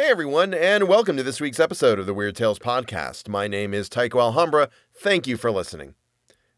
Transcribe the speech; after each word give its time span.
Hey 0.00 0.08
everyone, 0.08 0.54
and 0.54 0.88
welcome 0.88 1.18
to 1.18 1.22
this 1.22 1.42
week's 1.42 1.60
episode 1.60 1.98
of 1.98 2.06
the 2.06 2.14
Weird 2.14 2.34
Tales 2.34 2.58
Podcast. 2.58 3.28
My 3.28 3.46
name 3.46 3.74
is 3.74 3.90
Tycho 3.90 4.18
Alhambra. 4.18 4.70
Thank 4.96 5.26
you 5.26 5.36
for 5.36 5.50
listening. 5.50 5.94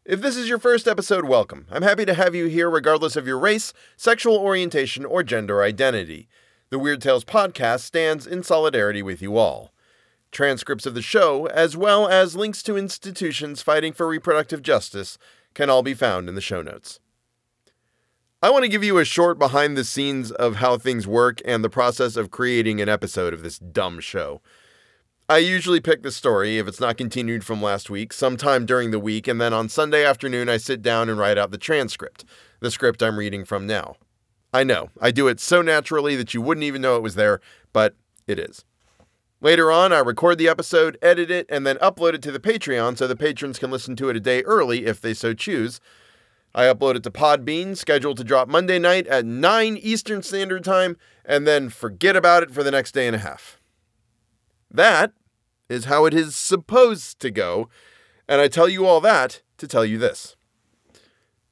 If 0.05 0.21
this 0.21 0.37
is 0.37 0.47
your 0.47 0.59
first 0.59 0.87
episode, 0.87 1.25
welcome. 1.25 1.67
I'm 1.69 1.81
happy 1.81 2.05
to 2.05 2.13
have 2.13 2.33
you 2.33 2.45
here 2.45 2.69
regardless 2.69 3.17
of 3.17 3.27
your 3.27 3.37
race, 3.37 3.73
sexual 3.97 4.37
orientation, 4.37 5.03
or 5.03 5.23
gender 5.23 5.61
identity. 5.61 6.29
The 6.69 6.79
Weird 6.79 7.01
Tales 7.01 7.25
Podcast 7.25 7.81
stands 7.81 8.25
in 8.25 8.43
solidarity 8.43 9.03
with 9.03 9.21
you 9.21 9.35
all. 9.35 9.73
Transcripts 10.31 10.85
of 10.85 10.93
the 10.93 11.01
show, 11.01 11.47
as 11.47 11.75
well 11.75 12.07
as 12.07 12.37
links 12.37 12.63
to 12.63 12.77
institutions 12.77 13.61
fighting 13.61 13.91
for 13.91 14.07
reproductive 14.07 14.61
justice, 14.61 15.17
can 15.53 15.69
all 15.69 15.83
be 15.83 15.93
found 15.93 16.29
in 16.29 16.35
the 16.35 16.39
show 16.39 16.61
notes. 16.61 17.01
I 18.43 18.49
want 18.49 18.63
to 18.63 18.69
give 18.69 18.83
you 18.83 18.97
a 18.97 19.05
short 19.05 19.39
behind 19.39 19.77
the 19.77 19.85
scenes 19.85 20.29
of 20.29 20.57
how 20.57 20.77
things 20.77 21.07
work 21.07 21.41
and 21.45 21.63
the 21.63 21.69
process 21.69 22.17
of 22.17 22.29
creating 22.29 22.81
an 22.81 22.89
episode 22.89 23.33
of 23.33 23.41
this 23.41 23.57
dumb 23.57 24.01
show. 24.01 24.41
I 25.29 25.37
usually 25.37 25.79
pick 25.79 26.03
the 26.03 26.11
story, 26.11 26.57
if 26.57 26.67
it's 26.67 26.81
not 26.81 26.97
continued 26.97 27.45
from 27.45 27.61
last 27.61 27.89
week, 27.89 28.11
sometime 28.11 28.65
during 28.65 28.91
the 28.91 28.99
week, 28.99 29.29
and 29.29 29.39
then 29.39 29.53
on 29.53 29.69
Sunday 29.69 30.05
afternoon 30.05 30.49
I 30.49 30.57
sit 30.57 30.81
down 30.81 31.07
and 31.07 31.17
write 31.17 31.37
out 31.37 31.51
the 31.51 31.57
transcript, 31.57 32.25
the 32.59 32.69
script 32.69 33.01
I'm 33.01 33.17
reading 33.17 33.45
from 33.45 33.65
now. 33.65 33.95
I 34.53 34.65
know, 34.65 34.89
I 34.99 35.11
do 35.11 35.29
it 35.29 35.39
so 35.39 35.61
naturally 35.61 36.17
that 36.17 36.33
you 36.33 36.41
wouldn't 36.41 36.65
even 36.65 36.81
know 36.81 36.97
it 36.97 37.01
was 37.01 37.15
there, 37.15 37.39
but 37.71 37.95
it 38.27 38.39
is. 38.39 38.65
Later 39.39 39.71
on, 39.71 39.93
I 39.93 39.99
record 39.99 40.37
the 40.37 40.49
episode, 40.49 40.97
edit 41.01 41.31
it, 41.31 41.45
and 41.47 41.65
then 41.65 41.77
upload 41.77 42.13
it 42.13 42.21
to 42.23 42.31
the 42.33 42.41
Patreon 42.41 42.97
so 42.97 43.07
the 43.07 43.15
patrons 43.15 43.57
can 43.57 43.71
listen 43.71 43.95
to 43.95 44.09
it 44.09 44.17
a 44.17 44.19
day 44.19 44.41
early 44.41 44.85
if 44.85 44.99
they 44.99 45.13
so 45.13 45.33
choose. 45.33 45.79
I 46.55 46.65
upload 46.65 46.95
it 46.95 47.03
to 47.03 47.11
Podbean, 47.11 47.75
scheduled 47.75 48.17
to 48.17 48.23
drop 48.23 48.47
Monday 48.47 48.77
night 48.77 49.07
at 49.07 49.25
9 49.25 49.77
Eastern 49.77 50.21
Standard 50.21 50.63
Time, 50.63 50.97
and 51.25 51.47
then 51.47 51.69
forget 51.69 52.15
about 52.15 52.43
it 52.43 52.51
for 52.51 52.61
the 52.61 52.71
next 52.71 52.91
day 52.91 53.07
and 53.07 53.15
a 53.15 53.19
half. 53.19 53.59
That 54.69 55.13
is 55.67 55.85
how 55.85 56.05
it 56.05 56.13
is 56.13 56.35
supposed 56.35 57.19
to 57.21 57.31
go, 57.31 57.69
and 58.27 58.39
I 58.39 58.47
tell 58.47 58.69
you 58.69 58.85
all 58.85 59.01
that 59.01 59.41
to 59.57 59.67
tell 59.67 59.83
you 59.83 59.97
this. 59.97 60.35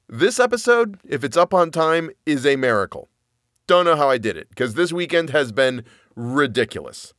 This 0.07 0.39
episode, 0.39 0.99
if 1.07 1.23
it's 1.23 1.37
up 1.37 1.53
on 1.53 1.71
time, 1.71 2.11
is 2.25 2.45
a 2.45 2.55
miracle. 2.55 3.09
Don't 3.65 3.85
know 3.85 3.95
how 3.95 4.09
I 4.09 4.17
did 4.17 4.37
it, 4.37 4.49
because 4.49 4.73
this 4.73 4.91
weekend 4.91 5.31
has 5.31 5.51
been 5.51 5.83
ridiculous. 6.15 7.13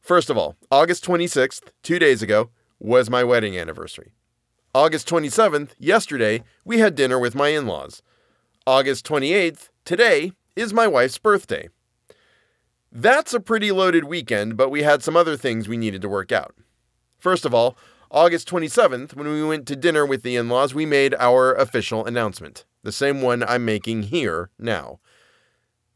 First 0.00 0.30
of 0.30 0.38
all, 0.38 0.56
August 0.70 1.04
26th, 1.04 1.72
two 1.82 1.98
days 1.98 2.22
ago, 2.22 2.50
was 2.78 3.10
my 3.10 3.24
wedding 3.24 3.58
anniversary. 3.58 4.12
August 4.72 5.08
27th, 5.08 5.70
yesterday, 5.80 6.44
we 6.64 6.78
had 6.78 6.94
dinner 6.94 7.18
with 7.18 7.34
my 7.34 7.48
in 7.48 7.66
laws. 7.66 8.02
August 8.68 9.04
28th, 9.04 9.68
today, 9.84 10.30
is 10.54 10.72
my 10.72 10.86
wife's 10.86 11.18
birthday. 11.18 11.68
That's 12.92 13.34
a 13.34 13.40
pretty 13.40 13.72
loaded 13.72 14.04
weekend, 14.04 14.56
but 14.56 14.70
we 14.70 14.84
had 14.84 15.02
some 15.02 15.16
other 15.16 15.36
things 15.36 15.66
we 15.66 15.76
needed 15.76 16.02
to 16.02 16.08
work 16.08 16.30
out. 16.30 16.54
First 17.18 17.44
of 17.44 17.52
all, 17.52 17.76
August 18.12 18.48
27th, 18.48 19.16
when 19.16 19.26
we 19.26 19.44
went 19.44 19.66
to 19.66 19.74
dinner 19.74 20.06
with 20.06 20.22
the 20.22 20.36
in 20.36 20.48
laws, 20.48 20.72
we 20.72 20.86
made 20.86 21.16
our 21.18 21.52
official 21.52 22.06
announcement, 22.06 22.64
the 22.84 22.92
same 22.92 23.22
one 23.22 23.42
I'm 23.42 23.64
making 23.64 24.04
here 24.04 24.50
now. 24.56 25.00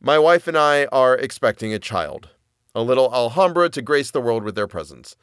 My 0.01 0.19
wife 0.19 0.49
and 0.49 0.59
I 0.59 0.87
are 0.87 1.17
expecting 1.17 1.73
a 1.73 1.79
child, 1.79 2.31
a 2.75 2.83
little 2.83 3.15
Alhambra 3.15 3.69
to 3.71 3.83
grace 3.83 4.11
the 4.11 4.21
world 4.21 4.43
with 4.43 4.57
their 4.57 4.67
presence. 4.67 5.15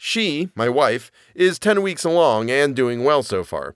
She, 0.00 0.48
my 0.54 0.68
wife, 0.68 1.10
is 1.34 1.58
10 1.58 1.82
weeks 1.82 2.04
along 2.04 2.50
and 2.50 2.74
doing 2.74 3.02
well 3.02 3.24
so 3.24 3.42
far. 3.42 3.74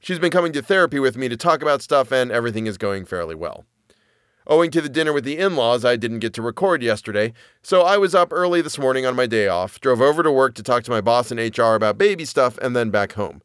She's 0.00 0.18
been 0.18 0.30
coming 0.30 0.52
to 0.52 0.62
therapy 0.62 0.98
with 0.98 1.16
me 1.16 1.30
to 1.30 1.36
talk 1.36 1.62
about 1.62 1.80
stuff, 1.80 2.12
and 2.12 2.30
everything 2.30 2.66
is 2.66 2.76
going 2.76 3.06
fairly 3.06 3.34
well. 3.34 3.64
Owing 4.46 4.70
to 4.72 4.82
the 4.82 4.88
dinner 4.90 5.14
with 5.14 5.24
the 5.24 5.38
in 5.38 5.56
laws, 5.56 5.84
I 5.84 5.96
didn't 5.96 6.18
get 6.18 6.34
to 6.34 6.42
record 6.42 6.82
yesterday, 6.82 7.32
so 7.62 7.82
I 7.82 7.96
was 7.96 8.14
up 8.14 8.32
early 8.32 8.60
this 8.60 8.78
morning 8.78 9.06
on 9.06 9.16
my 9.16 9.26
day 9.26 9.48
off, 9.48 9.80
drove 9.80 10.02
over 10.02 10.22
to 10.22 10.30
work 10.30 10.54
to 10.56 10.62
talk 10.62 10.82
to 10.84 10.90
my 10.90 11.00
boss 11.00 11.32
in 11.32 11.38
HR 11.38 11.74
about 11.74 11.96
baby 11.96 12.26
stuff, 12.26 12.58
and 12.58 12.76
then 12.76 12.90
back 12.90 13.12
home. 13.12 13.40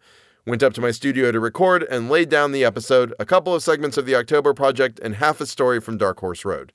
Went 0.46 0.64
up 0.64 0.74
to 0.74 0.82
my 0.82 0.92
studio 0.92 1.32
to 1.32 1.40
record 1.40 1.84
and 1.84 2.10
laid 2.10 2.30
down 2.30 2.52
the 2.52 2.66
episode, 2.66 3.14
a 3.20 3.26
couple 3.26 3.56
of 3.56 3.64
segments 3.64 3.96
of 3.96 4.06
the 4.06 4.16
October 4.16 4.54
Project, 4.54 5.00
and 5.00 5.16
half 5.16 5.40
a 5.40 5.46
story 5.46 5.80
from 5.80 5.98
Dark 5.98 6.20
Horse 6.20 6.44
Road. 6.44 6.74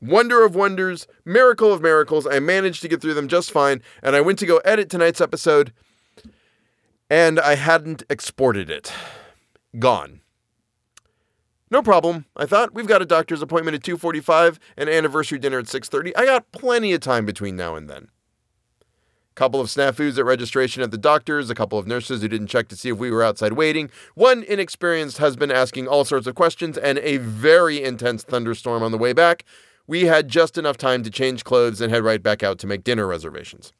Wonder 0.00 0.44
of 0.44 0.54
wonders, 0.54 1.06
miracle 1.24 1.72
of 1.72 1.80
miracles, 1.80 2.26
I 2.26 2.38
managed 2.38 2.82
to 2.82 2.88
get 2.88 3.00
through 3.00 3.14
them 3.14 3.28
just 3.28 3.50
fine, 3.50 3.82
and 4.02 4.14
I 4.14 4.20
went 4.20 4.38
to 4.40 4.46
go 4.46 4.58
edit 4.58 4.90
tonight's 4.90 5.20
episode, 5.20 5.72
and 7.08 7.40
I 7.40 7.54
hadn't 7.54 8.02
exported 8.10 8.68
it. 8.68 8.92
Gone. 9.78 10.20
No 11.70 11.82
problem. 11.82 12.26
I 12.36 12.46
thought 12.46 12.74
we've 12.74 12.86
got 12.86 13.02
a 13.02 13.06
doctor's 13.06 13.42
appointment 13.42 13.74
at 13.74 13.82
2:45 13.82 14.58
and 14.76 14.88
anniversary 14.88 15.38
dinner 15.38 15.58
at 15.58 15.68
6:30. 15.68 16.14
I 16.14 16.24
got 16.24 16.52
plenty 16.52 16.92
of 16.92 17.00
time 17.00 17.26
between 17.26 17.56
now 17.56 17.74
and 17.74 17.88
then. 17.88 18.08
Couple 19.34 19.60
of 19.60 19.68
snafus 19.68 20.16
at 20.16 20.24
registration 20.24 20.82
at 20.82 20.90
the 20.90 20.96
doctor's, 20.96 21.50
a 21.50 21.54
couple 21.54 21.78
of 21.78 21.86
nurses 21.86 22.22
who 22.22 22.28
didn't 22.28 22.46
check 22.46 22.68
to 22.68 22.76
see 22.76 22.88
if 22.88 22.96
we 22.96 23.10
were 23.10 23.22
outside 23.22 23.52
waiting, 23.52 23.90
one 24.14 24.42
inexperienced 24.44 25.18
husband 25.18 25.52
asking 25.52 25.86
all 25.86 26.04
sorts 26.04 26.26
of 26.26 26.34
questions, 26.34 26.78
and 26.78 26.98
a 27.00 27.18
very 27.18 27.82
intense 27.82 28.22
thunderstorm 28.22 28.82
on 28.82 28.92
the 28.92 28.98
way 28.98 29.12
back 29.12 29.44
we 29.86 30.04
had 30.04 30.28
just 30.28 30.58
enough 30.58 30.76
time 30.76 31.02
to 31.02 31.10
change 31.10 31.44
clothes 31.44 31.80
and 31.80 31.92
head 31.92 32.04
right 32.04 32.22
back 32.22 32.42
out 32.42 32.58
to 32.58 32.66
make 32.66 32.84
dinner 32.84 33.06
reservations. 33.06 33.72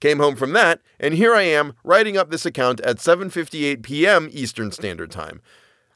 Came 0.00 0.18
home 0.18 0.36
from 0.36 0.52
that, 0.52 0.80
and 1.00 1.14
here 1.14 1.34
I 1.34 1.42
am 1.42 1.74
writing 1.82 2.16
up 2.16 2.30
this 2.30 2.44
account 2.44 2.80
at 2.80 2.98
7:58 2.98 3.82
p.m. 3.82 4.28
Eastern 4.32 4.70
Standard 4.70 5.10
Time. 5.10 5.40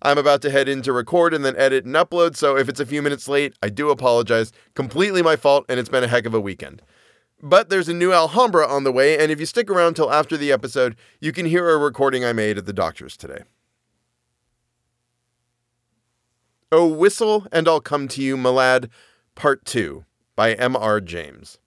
I'm 0.00 0.18
about 0.18 0.42
to 0.42 0.50
head 0.50 0.68
in 0.68 0.82
to 0.82 0.92
record 0.92 1.34
and 1.34 1.44
then 1.44 1.56
edit 1.56 1.84
and 1.84 1.94
upload, 1.94 2.36
so 2.36 2.56
if 2.56 2.68
it's 2.68 2.78
a 2.78 2.86
few 2.86 3.02
minutes 3.02 3.28
late, 3.28 3.54
I 3.62 3.68
do 3.68 3.90
apologize. 3.90 4.52
Completely 4.74 5.22
my 5.22 5.34
fault, 5.34 5.64
and 5.68 5.80
it's 5.80 5.88
been 5.88 6.04
a 6.04 6.08
heck 6.08 6.24
of 6.24 6.34
a 6.34 6.40
weekend. 6.40 6.82
But 7.42 7.68
there's 7.68 7.88
a 7.88 7.94
new 7.94 8.12
Alhambra 8.12 8.66
on 8.66 8.84
the 8.84 8.92
way, 8.92 9.18
and 9.18 9.30
if 9.30 9.40
you 9.40 9.46
stick 9.46 9.70
around 9.70 9.94
till 9.94 10.12
after 10.12 10.36
the 10.36 10.52
episode, 10.52 10.96
you 11.20 11.32
can 11.32 11.46
hear 11.46 11.68
a 11.68 11.76
recording 11.76 12.24
I 12.24 12.32
made 12.32 12.58
at 12.58 12.66
the 12.66 12.72
doctor's 12.72 13.16
today. 13.16 13.42
Oh, 16.70 16.86
Whistle 16.86 17.46
and 17.50 17.66
I'll 17.66 17.80
Come 17.80 18.08
to 18.08 18.22
You, 18.22 18.36
My 18.36 18.50
Lad, 18.50 18.90
Part 19.34 19.64
2 19.64 20.04
by 20.36 20.52
M.R. 20.52 21.00
James. 21.00 21.58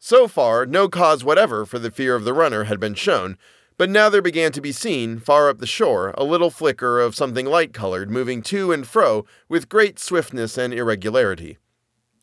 So 0.00 0.26
far, 0.26 0.66
no 0.66 0.88
cause 0.88 1.22
whatever 1.22 1.64
for 1.64 1.78
the 1.78 1.92
fear 1.92 2.16
of 2.16 2.24
the 2.24 2.32
runner 2.32 2.64
had 2.64 2.80
been 2.80 2.94
shown, 2.94 3.38
but 3.78 3.90
now 3.90 4.08
there 4.08 4.20
began 4.20 4.50
to 4.50 4.60
be 4.60 4.72
seen, 4.72 5.20
far 5.20 5.48
up 5.48 5.58
the 5.58 5.68
shore, 5.68 6.12
a 6.18 6.24
little 6.24 6.50
flicker 6.50 6.98
of 6.98 7.14
something 7.14 7.46
light 7.46 7.72
colored 7.72 8.10
moving 8.10 8.42
to 8.42 8.72
and 8.72 8.88
fro 8.88 9.24
with 9.48 9.68
great 9.68 10.00
swiftness 10.00 10.58
and 10.58 10.74
irregularity. 10.74 11.58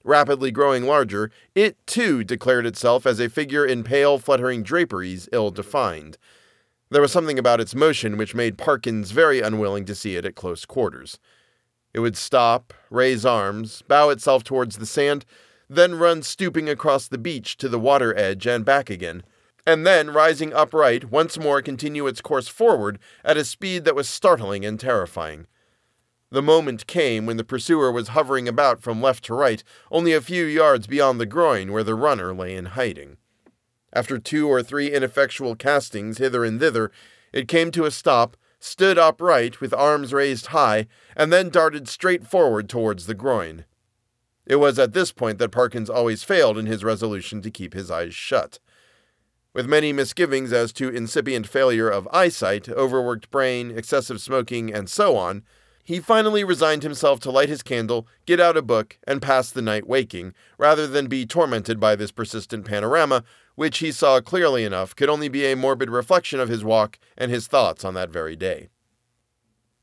Rapidly 0.03 0.51
growing 0.51 0.83
larger, 0.83 1.31
it 1.55 1.77
too 1.87 2.25
declared 2.25 2.65
itself 2.65 3.05
as 3.05 3.21
a 3.21 3.29
figure 3.29 3.65
in 3.65 3.85
pale, 3.85 4.19
fluttering 4.19 4.63
draperies 4.63 5.29
ill 5.31 5.49
defined. 5.49 6.17
There 6.89 7.01
was 7.01 7.11
something 7.11 7.37
about 7.37 7.59
its 7.59 7.75
motion 7.75 8.15
which 8.17 8.35
made 8.35 8.57
Parkins 8.57 9.11
very 9.11 9.41
unwilling 9.41 9.83
to 9.85 9.95
see 9.95 10.15
it 10.15 10.25
at 10.25 10.35
close 10.35 10.65
quarters. 10.65 11.19
It 11.93 11.99
would 11.99 12.15
stop, 12.15 12.73
raise 12.89 13.25
arms, 13.25 13.81
bow 13.87 14.09
itself 14.09 14.43
towards 14.43 14.77
the 14.77 14.85
sand, 14.85 15.25
then 15.69 15.95
run 15.95 16.23
stooping 16.23 16.69
across 16.69 17.07
the 17.07 17.17
beach 17.17 17.57
to 17.57 17.67
the 17.67 17.79
water 17.79 18.17
edge 18.17 18.47
and 18.47 18.63
back 18.63 18.89
again, 18.89 19.23
and 19.65 19.85
then, 19.85 20.11
rising 20.11 20.53
upright, 20.53 21.11
once 21.11 21.37
more 21.37 21.61
continue 21.61 22.07
its 22.07 22.21
course 22.21 22.47
forward 22.47 22.99
at 23.25 23.35
a 23.35 23.43
speed 23.43 23.83
that 23.83 23.95
was 23.95 24.07
startling 24.07 24.63
and 24.63 24.79
terrifying. 24.79 25.45
The 26.29 26.41
moment 26.41 26.87
came 26.87 27.25
when 27.25 27.35
the 27.35 27.43
pursuer 27.43 27.91
was 27.91 28.09
hovering 28.09 28.47
about 28.47 28.81
from 28.81 29.01
left 29.01 29.25
to 29.25 29.33
right, 29.33 29.61
only 29.91 30.13
a 30.13 30.21
few 30.21 30.45
yards 30.45 30.87
beyond 30.87 31.19
the 31.19 31.25
groin 31.25 31.73
where 31.73 31.83
the 31.83 31.95
runner 31.95 32.33
lay 32.33 32.55
in 32.55 32.65
hiding. 32.65 33.17
After 33.93 34.19
two 34.19 34.47
or 34.47 34.61
three 34.61 34.91
ineffectual 34.91 35.55
castings 35.55 36.17
hither 36.17 36.43
and 36.43 36.59
thither, 36.59 36.91
it 37.31 37.47
came 37.47 37.71
to 37.71 37.85
a 37.85 37.91
stop, 37.91 38.37
stood 38.59 38.97
upright 38.97 39.61
with 39.61 39.73
arms 39.73 40.13
raised 40.13 40.47
high, 40.47 40.87
and 41.15 41.31
then 41.31 41.49
darted 41.49 41.87
straight 41.87 42.25
forward 42.25 42.69
towards 42.69 43.05
the 43.05 43.13
groin. 43.13 43.65
It 44.45 44.57
was 44.57 44.79
at 44.79 44.93
this 44.93 45.11
point 45.11 45.39
that 45.39 45.51
Parkins 45.51 45.89
always 45.89 46.23
failed 46.23 46.57
in 46.57 46.65
his 46.65 46.83
resolution 46.83 47.41
to 47.41 47.51
keep 47.51 47.73
his 47.73 47.91
eyes 47.91 48.15
shut. 48.15 48.59
With 49.53 49.67
many 49.67 49.91
misgivings 49.91 50.53
as 50.53 50.71
to 50.73 50.89
incipient 50.89 51.47
failure 51.47 51.89
of 51.89 52.07
eyesight, 52.13 52.69
overworked 52.69 53.31
brain, 53.31 53.71
excessive 53.75 54.21
smoking, 54.21 54.73
and 54.73 54.89
so 54.89 55.17
on, 55.17 55.43
he 55.83 55.99
finally 55.99 56.43
resigned 56.43 56.83
himself 56.83 57.19
to 57.21 57.31
light 57.31 57.49
his 57.49 57.63
candle, 57.63 58.07
get 58.25 58.39
out 58.39 58.57
a 58.57 58.61
book, 58.61 58.99
and 59.07 59.21
pass 59.21 59.49
the 59.49 59.61
night 59.61 59.87
waking, 59.87 60.33
rather 60.57 60.85
than 60.85 61.07
be 61.07 61.25
tormented 61.25 61.79
by 61.79 61.95
this 61.95 62.11
persistent 62.11 62.65
panorama, 62.65 63.23
which 63.57 63.79
he 63.79 63.91
saw 63.91 64.21
clearly 64.21 64.63
enough 64.63 64.95
could 64.95 65.09
only 65.09 65.27
be 65.27 65.43
a 65.43 65.55
morbid 65.55 65.89
reflection 65.89 66.39
of 66.39 66.47
his 66.47 66.63
walk 66.63 66.99
and 67.17 67.31
his 67.31 67.47
thoughts 67.47 67.83
on 67.83 67.95
that 67.95 68.11
very 68.11 68.35
day. 68.35 68.69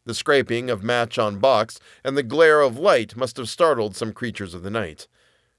The 0.04 0.14
scraping 0.14 0.70
of 0.70 0.84
match 0.84 1.18
on 1.18 1.40
box 1.40 1.80
and 2.04 2.16
the 2.16 2.22
glare 2.22 2.60
of 2.60 2.78
light 2.78 3.16
must 3.16 3.36
have 3.36 3.48
startled 3.48 3.96
some 3.96 4.12
creatures 4.12 4.54
of 4.54 4.62
the 4.62 4.70
night. 4.70 5.08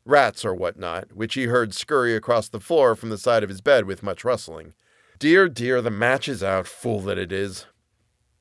Rats 0.06 0.46
or 0.46 0.56
what 0.56 0.80
not, 0.80 1.12
which 1.12 1.34
he 1.34 1.48
heard 1.48 1.74
scurry 1.74 2.16
across 2.16 2.48
the 2.48 2.62
floor 2.62 2.96
from 2.96 3.10
the 3.10 3.18
side 3.18 3.44
of 3.44 3.50
his 3.50 3.60
bed 3.60 3.84
with 3.84 4.02
much 4.02 4.24
rustling. 4.24 4.74
Dear, 5.20 5.50
dear, 5.50 5.82
the 5.82 5.92
match 5.92 6.30
is 6.30 6.42
out, 6.42 6.68
fool 6.68 7.02
that 7.02 7.18
it 7.18 7.34
is. 7.34 7.66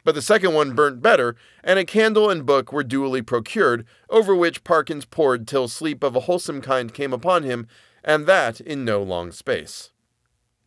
But 0.05 0.15
the 0.15 0.23
second 0.23 0.55
one 0.55 0.75
burnt 0.75 1.03
better, 1.03 1.35
and 1.65 1.81
a 1.81 1.85
candle 1.85 2.31
and 2.31 2.47
book 2.47 2.73
were 2.73 2.85
duly 2.85 3.23
procured, 3.23 3.85
over 4.09 4.37
which 4.37 4.63
Parkins 4.63 5.05
pored 5.05 5.49
till 5.49 5.67
sleep 5.67 6.05
of 6.05 6.15
a 6.15 6.21
wholesome 6.21 6.61
kind 6.61 6.95
came 6.95 7.13
upon 7.13 7.43
him, 7.43 7.67
and 8.05 8.27
that 8.27 8.61
in 8.61 8.85
no 8.85 9.03
long 9.03 9.33
space. 9.33 9.91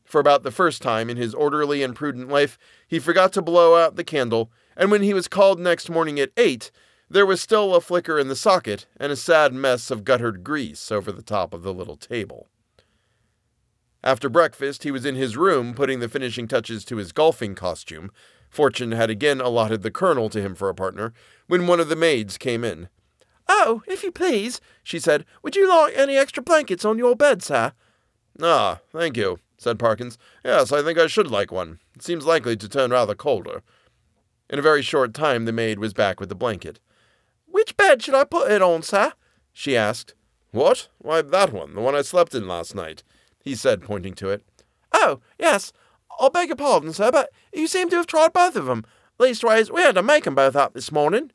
For 0.04 0.20
about 0.20 0.44
the 0.44 0.52
first 0.52 0.82
time 0.82 1.10
in 1.10 1.18
his 1.18 1.34
orderly 1.34 1.84
and 1.84 1.96
prudent 1.96 2.30
life, 2.30 2.58
he 2.88 2.98
forgot 2.98 3.34
to 3.34 3.42
blow 3.42 3.76
out 3.76 3.96
the 3.96 4.04
candle, 4.04 4.52
and 4.76 4.90
when 4.90 5.04
he 5.04 5.14
was 5.14 5.28
called 5.28 5.60
next 5.60 5.90
morning 5.90 6.20
at 6.20 6.32
eight, 6.38 6.72
there 7.10 7.26
was 7.26 7.42
still 7.42 7.76
a 7.76 7.82
flicker 7.82 8.18
in 8.20 8.28
the 8.28 8.36
socket 8.36 8.86
and 8.98 9.12
a 9.12 9.16
sad 9.16 9.54
mess 9.54 9.92
of 9.92 10.04
guttered 10.04 10.44
grease 10.44 10.92
over 10.92 11.12
the 11.12 11.22
top 11.22 11.54
of 11.54 11.64
the 11.64 11.74
little 11.74 11.98
table. 11.98 12.48
After 14.04 14.30
breakfast, 14.30 14.84
he 14.84 14.92
was 14.92 15.06
in 15.06 15.16
his 15.16 15.36
room 15.36 15.74
putting 15.74 16.00
the 16.00 16.10
finishing 16.10 16.48
touches 16.48 16.86
to 16.86 16.98
his 16.98 17.12
golfing 17.12 17.56
costume. 17.56 18.12
Fortune 18.50 18.94
had 18.94 19.10
again 19.10 19.42
allotted 19.42 19.82
the 19.82 19.92
colonel 19.92 20.30
to 20.30 20.42
him 20.42 20.56
for 20.56 20.70
a 20.70 20.76
partner, 20.76 21.14
when 21.48 21.68
one 21.68 21.80
of 21.80 21.90
the 21.90 21.96
maids 21.96 22.38
came 22.38 22.64
in. 22.64 22.88
Oh, 23.50 23.82
if 23.88 24.04
you 24.04 24.12
please, 24.12 24.60
she 24.84 25.00
said, 25.00 25.26
would 25.42 25.56
you 25.56 25.70
like 25.70 25.94
any 25.96 26.18
extra 26.18 26.44
blankets 26.44 26.86
on 26.86 26.98
your 26.98 27.16
bed, 27.16 27.42
sir? 27.42 27.74
Ah, 28.42 28.80
thank 28.92 29.18
you, 29.18 29.40
said 29.58 29.80
Parkins. 29.80 30.18
Yes, 30.44 30.72
I 30.72 30.82
think 30.84 31.00
I 31.00 31.08
should 31.08 31.32
like 31.32 31.52
one. 31.52 31.80
It 31.96 32.04
seems 32.04 32.26
likely 32.26 32.56
to 32.58 32.70
turn 32.70 32.92
rather 32.92 33.16
colder. 33.16 33.64
In 34.50 34.60
a 34.60 34.62
very 34.64 34.82
short 34.82 35.14
time, 35.14 35.46
the 35.46 35.52
maid 35.52 35.80
was 35.80 35.94
back 35.94 36.20
with 36.20 36.30
the 36.30 36.36
blanket. 36.36 36.80
Which 37.46 37.78
bed 37.78 38.02
should 38.02 38.16
I 38.16 38.24
put 38.26 38.52
it 38.52 38.62
on, 38.62 38.84
sir? 38.84 39.14
she 39.54 39.76
asked. 39.76 40.14
What? 40.52 40.90
Why, 41.00 41.22
that 41.22 41.52
one, 41.52 41.74
the 41.74 41.82
one 41.82 41.96
I 41.96 42.02
slept 42.02 42.36
in 42.36 42.48
last 42.48 42.76
night 42.76 43.04
he 43.48 43.56
said, 43.56 43.82
pointing 43.82 44.14
to 44.16 44.30
it. 44.30 44.44
Oh, 44.92 45.22
yes. 45.40 45.72
I 46.20 46.30
beg 46.30 46.50
your 46.50 46.58
pardon, 46.58 46.92
sir, 46.94 47.12
but 47.12 47.30
you 47.54 47.68
seem 47.68 47.90
to 47.90 47.96
have 47.96 48.08
tried 48.08 48.34
both 48.34 48.56
of 48.56 48.66
them. 48.66 48.84
Leastways, 49.20 49.72
we 49.72 49.82
had 49.82 49.96
to 49.96 50.04
make 50.04 50.28
'em 50.28 50.36
both 50.36 50.56
up 50.56 50.74
this 50.74 50.92
morning. 50.92 51.32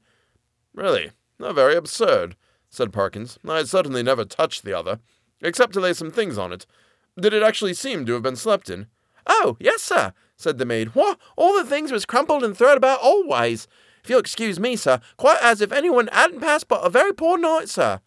Really? 0.74 1.12
Very 1.50 1.74
absurd, 1.74 2.36
said 2.70 2.92
Parkins. 2.92 3.38
I 3.46 3.64
certainly 3.64 4.02
never 4.02 4.24
touched 4.24 4.64
the 4.64 4.72
other, 4.72 5.00
except 5.40 5.72
to 5.74 5.80
lay 5.80 5.92
some 5.92 6.10
things 6.10 6.38
on 6.38 6.52
it. 6.52 6.66
Did 7.20 7.34
it 7.34 7.42
actually 7.42 7.74
seem 7.74 8.06
to 8.06 8.12
have 8.14 8.22
been 8.22 8.36
slept 8.36 8.70
in? 8.70 8.86
Oh, 9.26 9.56
yes, 9.60 9.82
sir, 9.82 10.12
said 10.36 10.58
the 10.58 10.64
maid. 10.64 10.94
What? 10.94 11.18
All 11.36 11.54
the 11.54 11.68
things 11.68 11.92
was 11.92 12.06
crumpled 12.06 12.42
and 12.42 12.56
thrown 12.56 12.76
about 12.76 13.00
always. 13.00 13.68
If 14.02 14.10
you'll 14.10 14.20
excuse 14.20 14.58
me, 14.58 14.76
sir, 14.76 15.00
quite 15.16 15.42
as 15.42 15.60
if 15.60 15.72
anyone 15.72 16.08
hadn't 16.12 16.40
passed 16.40 16.68
but 16.68 16.84
a 16.84 16.90
very 16.90 17.12
poor 17.12 17.38
night, 17.38 17.68
sir. 17.68 18.00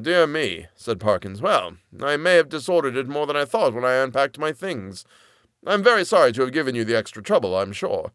Dear 0.00 0.26
me, 0.26 0.66
said 0.74 1.00
Parkins. 1.00 1.42
Well, 1.42 1.76
I 2.02 2.16
may 2.16 2.36
have 2.36 2.48
disordered 2.48 2.96
it 2.96 3.08
more 3.08 3.26
than 3.26 3.36
I 3.36 3.44
thought 3.44 3.74
when 3.74 3.84
I 3.84 3.94
unpacked 3.94 4.38
my 4.38 4.52
things. 4.52 5.04
I'm 5.66 5.82
very 5.82 6.04
sorry 6.04 6.32
to 6.32 6.42
have 6.42 6.52
given 6.52 6.74
you 6.74 6.84
the 6.84 6.96
extra 6.96 7.22
trouble, 7.22 7.56
I'm 7.56 7.72
sure. 7.72 8.12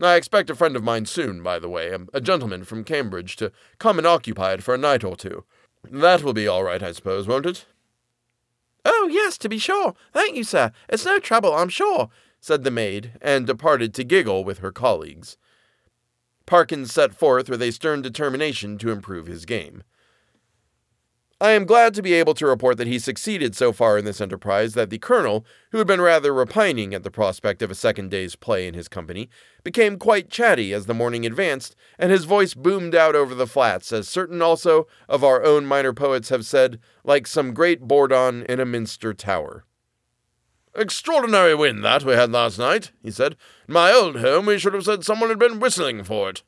I 0.00 0.16
expect 0.16 0.50
a 0.50 0.54
friend 0.54 0.74
of 0.74 0.82
mine 0.82 1.06
soon, 1.06 1.42
by 1.42 1.58
the 1.58 1.68
way, 1.68 1.96
a 2.12 2.20
gentleman 2.20 2.64
from 2.64 2.82
Cambridge, 2.82 3.36
to 3.36 3.52
come 3.78 3.98
and 3.98 4.06
occupy 4.06 4.52
it 4.52 4.62
for 4.62 4.74
a 4.74 4.78
night 4.78 5.04
or 5.04 5.16
two. 5.16 5.44
That 5.88 6.22
will 6.22 6.32
be 6.32 6.48
all 6.48 6.64
right, 6.64 6.82
I 6.82 6.92
suppose, 6.92 7.28
won't 7.28 7.46
it? 7.46 7.66
Oh, 8.84 9.08
yes, 9.10 9.38
to 9.38 9.48
be 9.48 9.58
sure. 9.58 9.94
Thank 10.12 10.36
you, 10.36 10.44
sir. 10.44 10.72
It's 10.88 11.04
no 11.04 11.18
trouble, 11.18 11.54
I'm 11.54 11.68
sure, 11.68 12.10
said 12.40 12.64
the 12.64 12.70
maid, 12.70 13.12
and 13.22 13.46
departed 13.46 13.94
to 13.94 14.04
giggle 14.04 14.44
with 14.44 14.58
her 14.58 14.72
colleagues. 14.72 15.36
Parkins 16.46 16.92
set 16.92 17.14
forth 17.14 17.48
with 17.48 17.62
a 17.62 17.70
stern 17.70 18.02
determination 18.02 18.76
to 18.78 18.90
improve 18.90 19.26
his 19.26 19.46
game. 19.46 19.82
I 21.40 21.50
am 21.50 21.64
glad 21.64 21.94
to 21.94 22.02
be 22.02 22.14
able 22.14 22.34
to 22.34 22.46
report 22.46 22.78
that 22.78 22.86
he 22.86 22.98
succeeded 23.00 23.56
so 23.56 23.72
far 23.72 23.98
in 23.98 24.04
this 24.04 24.20
enterprise 24.20 24.74
that 24.74 24.90
the 24.90 24.98
colonel, 24.98 25.44
who 25.72 25.78
had 25.78 25.86
been 25.86 26.00
rather 26.00 26.32
repining 26.32 26.94
at 26.94 27.02
the 27.02 27.10
prospect 27.10 27.60
of 27.60 27.72
a 27.72 27.74
second 27.74 28.10
day's 28.10 28.36
play 28.36 28.68
in 28.68 28.74
his 28.74 28.86
company, 28.86 29.28
became 29.64 29.98
quite 29.98 30.30
chatty 30.30 30.72
as 30.72 30.86
the 30.86 30.94
morning 30.94 31.26
advanced, 31.26 31.74
and 31.98 32.12
his 32.12 32.24
voice 32.24 32.54
boomed 32.54 32.94
out 32.94 33.16
over 33.16 33.34
the 33.34 33.48
flats, 33.48 33.92
as 33.92 34.08
certain 34.08 34.40
also 34.40 34.86
of 35.08 35.24
our 35.24 35.44
own 35.44 35.66
minor 35.66 35.92
poets 35.92 36.28
have 36.28 36.46
said, 36.46 36.78
like 37.02 37.26
some 37.26 37.52
great 37.52 37.80
bourdon 37.80 38.44
in 38.44 38.60
a 38.60 38.64
minster 38.64 39.12
tower. 39.12 39.64
Extraordinary 40.76 41.54
wind 41.54 41.84
that 41.84 42.04
we 42.04 42.14
had 42.14 42.30
last 42.30 42.58
night, 42.58 42.92
he 43.02 43.10
said. 43.10 43.36
In 43.68 43.74
my 43.74 43.92
old 43.92 44.20
home 44.20 44.46
we 44.46 44.58
should 44.58 44.74
have 44.74 44.84
said 44.84 45.04
someone 45.04 45.30
had 45.30 45.38
been 45.38 45.60
whistling 45.60 46.04
for 46.04 46.30
it. 46.30 46.42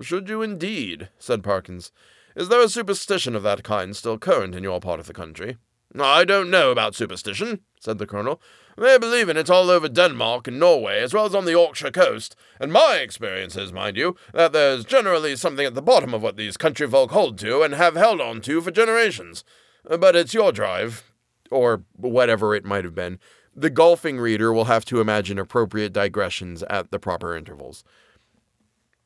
Should 0.00 0.28
you 0.28 0.42
indeed? 0.42 1.10
said 1.18 1.42
Parkins. 1.42 1.90
Is 2.36 2.50
there 2.50 2.60
a 2.60 2.68
superstition 2.68 3.34
of 3.34 3.42
that 3.44 3.64
kind 3.64 3.96
still 3.96 4.18
current 4.18 4.54
in 4.54 4.62
your 4.62 4.78
part 4.78 5.00
of 5.00 5.06
the 5.06 5.14
country? 5.14 5.56
I 5.98 6.26
don't 6.26 6.50
know 6.50 6.70
about 6.70 6.94
superstition, 6.94 7.60
said 7.80 7.96
the 7.96 8.06
colonel. 8.06 8.42
They 8.76 8.98
believe 8.98 9.30
in 9.30 9.38
it 9.38 9.48
all 9.48 9.70
over 9.70 9.88
Denmark 9.88 10.46
and 10.46 10.60
Norway, 10.60 11.00
as 11.00 11.14
well 11.14 11.24
as 11.24 11.34
on 11.34 11.46
the 11.46 11.52
Yorkshire 11.52 11.92
coast. 11.92 12.36
And 12.60 12.70
my 12.70 12.98
experience 13.00 13.56
is, 13.56 13.72
mind 13.72 13.96
you, 13.96 14.16
that 14.34 14.52
there's 14.52 14.84
generally 14.84 15.34
something 15.34 15.64
at 15.64 15.74
the 15.74 15.80
bottom 15.80 16.12
of 16.12 16.22
what 16.22 16.36
these 16.36 16.58
country 16.58 16.86
folk 16.86 17.10
hold 17.12 17.38
to 17.38 17.62
and 17.62 17.72
have 17.72 17.96
held 17.96 18.20
on 18.20 18.42
to 18.42 18.60
for 18.60 18.70
generations. 18.70 19.42
But 19.84 20.14
it's 20.14 20.34
your 20.34 20.52
drive, 20.52 21.10
or 21.50 21.84
whatever 21.96 22.54
it 22.54 22.66
might 22.66 22.84
have 22.84 22.94
been. 22.94 23.18
The 23.54 23.70
golfing 23.70 24.20
reader 24.20 24.52
will 24.52 24.66
have 24.66 24.84
to 24.86 25.00
imagine 25.00 25.38
appropriate 25.38 25.94
digressions 25.94 26.62
at 26.64 26.90
the 26.90 26.98
proper 26.98 27.34
intervals. 27.34 27.82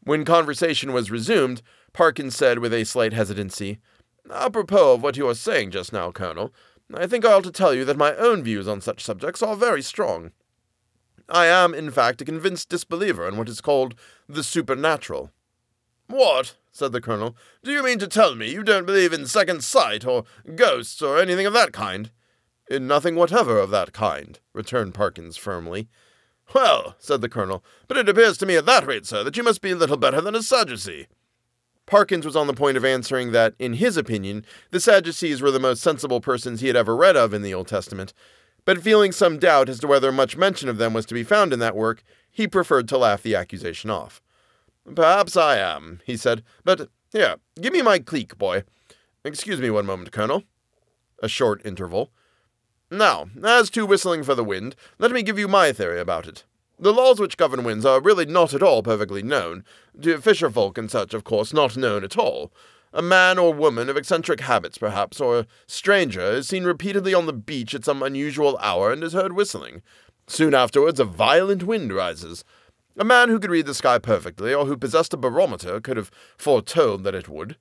When 0.03 0.25
conversation 0.25 0.93
was 0.93 1.11
resumed, 1.11 1.63
Parkins 1.93 2.37
said 2.37 2.59
with 2.59 2.73
a 2.73 2.85
slight 2.85 3.13
hesitancy, 3.13 3.79
Apropos 4.33 4.95
of 4.95 5.03
what 5.03 5.17
you 5.17 5.27
were 5.27 5.35
saying 5.35 5.71
just 5.71 5.93
now, 5.93 6.11
Colonel, 6.11 6.53
I 6.95 7.07
think 7.07 7.25
I 7.25 7.33
ought 7.33 7.45
to 7.45 7.53
tell 7.53 7.75
you 7.75 7.85
that 7.85 7.97
my 7.97 8.15
own 8.17 8.43
views 8.43 8.69
on 8.69 8.81
such 8.81 9.03
subjects 9.03 9.43
are 9.43 9.57
very 9.57 9.83
strong. 9.83 10.33
I 11.29 11.47
am, 11.47 11.75
in 11.75 11.91
fact, 11.91 12.21
a 12.21 12.25
convinced 12.25 12.69
disbeliever 12.69 13.29
in 13.29 13.37
what 13.37 13.49
is 13.49 13.61
called 13.61 13.95
the 14.29 14.43
supernatural. 14.43 15.31
What? 16.09 16.57
said 16.73 16.93
the 16.93 17.01
colonel. 17.01 17.37
Do 17.63 17.71
you 17.71 17.85
mean 17.85 17.99
to 18.01 18.09
tell 18.09 18.35
me 18.35 18.51
you 18.51 18.63
don't 18.63 18.87
believe 18.87 19.13
in 19.13 19.27
second 19.27 19.63
sight, 19.63 20.05
or 20.05 20.25
ghosts, 20.57 21.03
or 21.03 21.19
anything 21.19 21.47
of 21.47 21.53
that 21.53 21.73
kind? 21.73 22.11
In 22.69 22.87
nothing 22.87 23.15
whatever 23.17 23.59
of 23.59 23.71
that 23.71 23.93
kind, 23.93 24.39
returned 24.53 24.95
Parkins 24.95 25.37
firmly. 25.37 25.89
Well, 26.55 26.97
said 26.99 27.21
the 27.21 27.29
colonel, 27.29 27.65
but 27.87 27.97
it 27.97 28.09
appears 28.09 28.39
to 28.39 28.47
me 28.47 28.57
at 28.57 28.67
that 28.67 28.87
rate, 28.87 29.07
sir, 29.07 29.23
that 29.23 29.37
you 29.37 29.43
must 29.43 29.61
be 29.61 29.71
a 29.71 29.77
little 29.77 29.97
better 29.97 30.21
than 30.21 30.35
a 30.35 30.43
Sadducee. 30.43 31.07
Parkins 31.91 32.25
was 32.25 32.37
on 32.37 32.47
the 32.47 32.55
point 32.55 32.77
of 32.77 32.85
answering 32.85 33.33
that, 33.33 33.55
in 33.59 33.75
his 33.75 33.97
opinion, 33.97 34.45
the 34.71 34.79
Sadducees 34.79 35.43
were 35.43 35.51
the 35.51 35.59
most 35.59 35.83
sensible 35.83 36.21
persons 36.21 36.61
he 36.61 36.69
had 36.69 36.77
ever 36.77 36.95
read 36.95 37.17
of 37.17 37.35
in 37.35 37.43
the 37.43 37.53
Old 37.53 37.67
Testament, 37.67 38.15
but 38.65 38.81
feeling 38.81 39.11
some 39.11 39.41
doubt 39.41 39.69
as 39.69 39.81
to 39.81 39.89
whether 39.89 40.13
much 40.13 40.37
mention 40.37 40.69
of 40.69 40.79
them 40.79 40.93
was 40.93 41.05
to 41.07 41.15
be 41.15 41.25
found 41.25 41.53
in 41.53 41.59
that 41.59 41.75
work, 41.75 42.05
he 42.31 42.47
preferred 42.47 42.87
to 42.91 42.97
laugh 42.97 43.25
the 43.25 43.35
accusation 43.35 43.91
off. 43.91 44.23
Perhaps 44.95 45.37
I 45.37 45.59
am, 45.59 45.99
he 46.07 46.17
said, 46.17 46.45
but 46.63 46.89
here, 47.13 47.39
give 47.61 47.73
me 47.73 47.83
my 47.83 47.99
cleek, 47.99 48.39
boy. 48.39 48.63
Excuse 49.25 49.61
me 49.61 49.69
one 49.69 49.85
moment, 49.85 50.13
Colonel. 50.13 50.45
A 51.21 51.29
short 51.29 51.61
interval. 51.65 52.13
Now, 52.89 53.31
as 53.43 53.69
to 53.71 53.85
whistling 53.85 54.23
for 54.23 54.37
the 54.37 54.45
wind, 54.45 54.77
let 55.01 55.11
me 55.11 55.25
give 55.25 55.41
you 55.41 55.49
my 55.49 55.73
theory 55.73 55.99
about 55.99 56.29
it. 56.29 56.45
The 56.83 56.95
laws 56.95 57.21
which 57.21 57.37
govern 57.37 57.63
winds 57.63 57.85
are 57.85 58.01
really 58.01 58.25
not 58.25 58.55
at 58.55 58.63
all 58.63 58.83
perfectly 58.83 59.23
known. 59.23 59.65
To 60.01 60.17
fisherfolk 60.17 60.79
and 60.79 60.91
such, 60.91 61.13
of 61.13 61.25
course, 61.25 61.53
not 61.53 61.77
known 61.77 62.05
at 62.05 62.17
all. 62.17 62.51
A 62.95 63.03
man 63.03 63.39
or 63.39 63.53
woman 63.53 63.91
of 63.91 63.99
eccentric 63.99 64.41
habits, 64.41 64.79
perhaps, 64.79 65.21
or 65.21 65.41
a 65.41 65.47
stranger, 65.67 66.23
is 66.23 66.49
seen 66.49 66.65
repeatedly 66.65 67.13
on 67.13 67.27
the 67.27 67.35
beach 67.35 67.75
at 67.75 67.85
some 67.85 68.03
unusual 68.03 68.57
hour 68.63 68.93
and 68.93 69.05
is 69.05 69.13
heard 69.13 69.35
whistling. 69.35 69.83
Soon 70.27 70.55
afterwards, 70.55 70.99
a 70.99 71.05
violent 71.05 71.65
wind 71.65 71.93
rises. 71.93 72.45
A 72.97 73.05
man 73.05 73.29
who 73.29 73.39
could 73.39 73.51
read 73.51 73.67
the 73.67 73.75
sky 73.75 73.99
perfectly, 73.99 74.55
or 74.55 74.65
who 74.65 74.77
possessed 74.79 75.13
a 75.13 75.19
barometer, 75.19 75.83
could 75.83 75.99
have 75.99 76.11
foretold 76.39 77.05
that 77.05 77.15
it 77.15 77.29
would. 77.29 77.57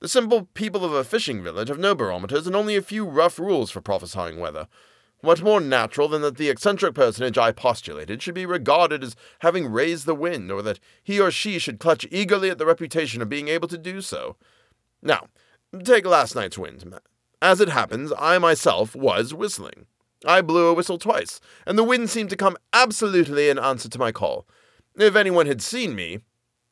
The 0.00 0.08
simple 0.08 0.48
people 0.54 0.82
of 0.82 0.92
a 0.92 1.04
fishing 1.04 1.42
village 1.42 1.68
have 1.68 1.78
no 1.78 1.94
barometers 1.94 2.46
and 2.46 2.56
only 2.56 2.74
a 2.74 2.82
few 2.82 3.04
rough 3.04 3.38
rules 3.38 3.70
for 3.70 3.82
prophesying 3.82 4.40
weather. 4.40 4.66
What 5.22 5.40
more 5.40 5.60
natural 5.60 6.08
than 6.08 6.20
that 6.22 6.36
the 6.36 6.50
eccentric 6.50 6.96
personage 6.96 7.38
I 7.38 7.52
postulated 7.52 8.20
should 8.20 8.34
be 8.34 8.44
regarded 8.44 9.04
as 9.04 9.14
having 9.38 9.70
raised 9.70 10.04
the 10.04 10.16
wind, 10.16 10.50
or 10.50 10.62
that 10.62 10.80
he 11.00 11.20
or 11.20 11.30
she 11.30 11.60
should 11.60 11.78
clutch 11.78 12.04
eagerly 12.10 12.50
at 12.50 12.58
the 12.58 12.66
reputation 12.66 13.22
of 13.22 13.28
being 13.28 13.46
able 13.46 13.68
to 13.68 13.78
do 13.78 14.00
so? 14.00 14.34
Now, 15.00 15.28
take 15.84 16.04
last 16.04 16.34
night's 16.34 16.58
wind. 16.58 16.92
As 17.40 17.60
it 17.60 17.68
happens, 17.68 18.12
I 18.18 18.38
myself 18.38 18.96
was 18.96 19.32
whistling. 19.32 19.86
I 20.26 20.40
blew 20.40 20.66
a 20.66 20.74
whistle 20.74 20.98
twice, 20.98 21.40
and 21.66 21.78
the 21.78 21.84
wind 21.84 22.10
seemed 22.10 22.30
to 22.30 22.36
come 22.36 22.56
absolutely 22.72 23.48
in 23.48 23.60
answer 23.60 23.88
to 23.90 23.98
my 24.00 24.10
call. 24.10 24.48
If 24.96 25.14
anyone 25.14 25.46
had 25.46 25.62
seen 25.62 25.94
me, 25.94 26.18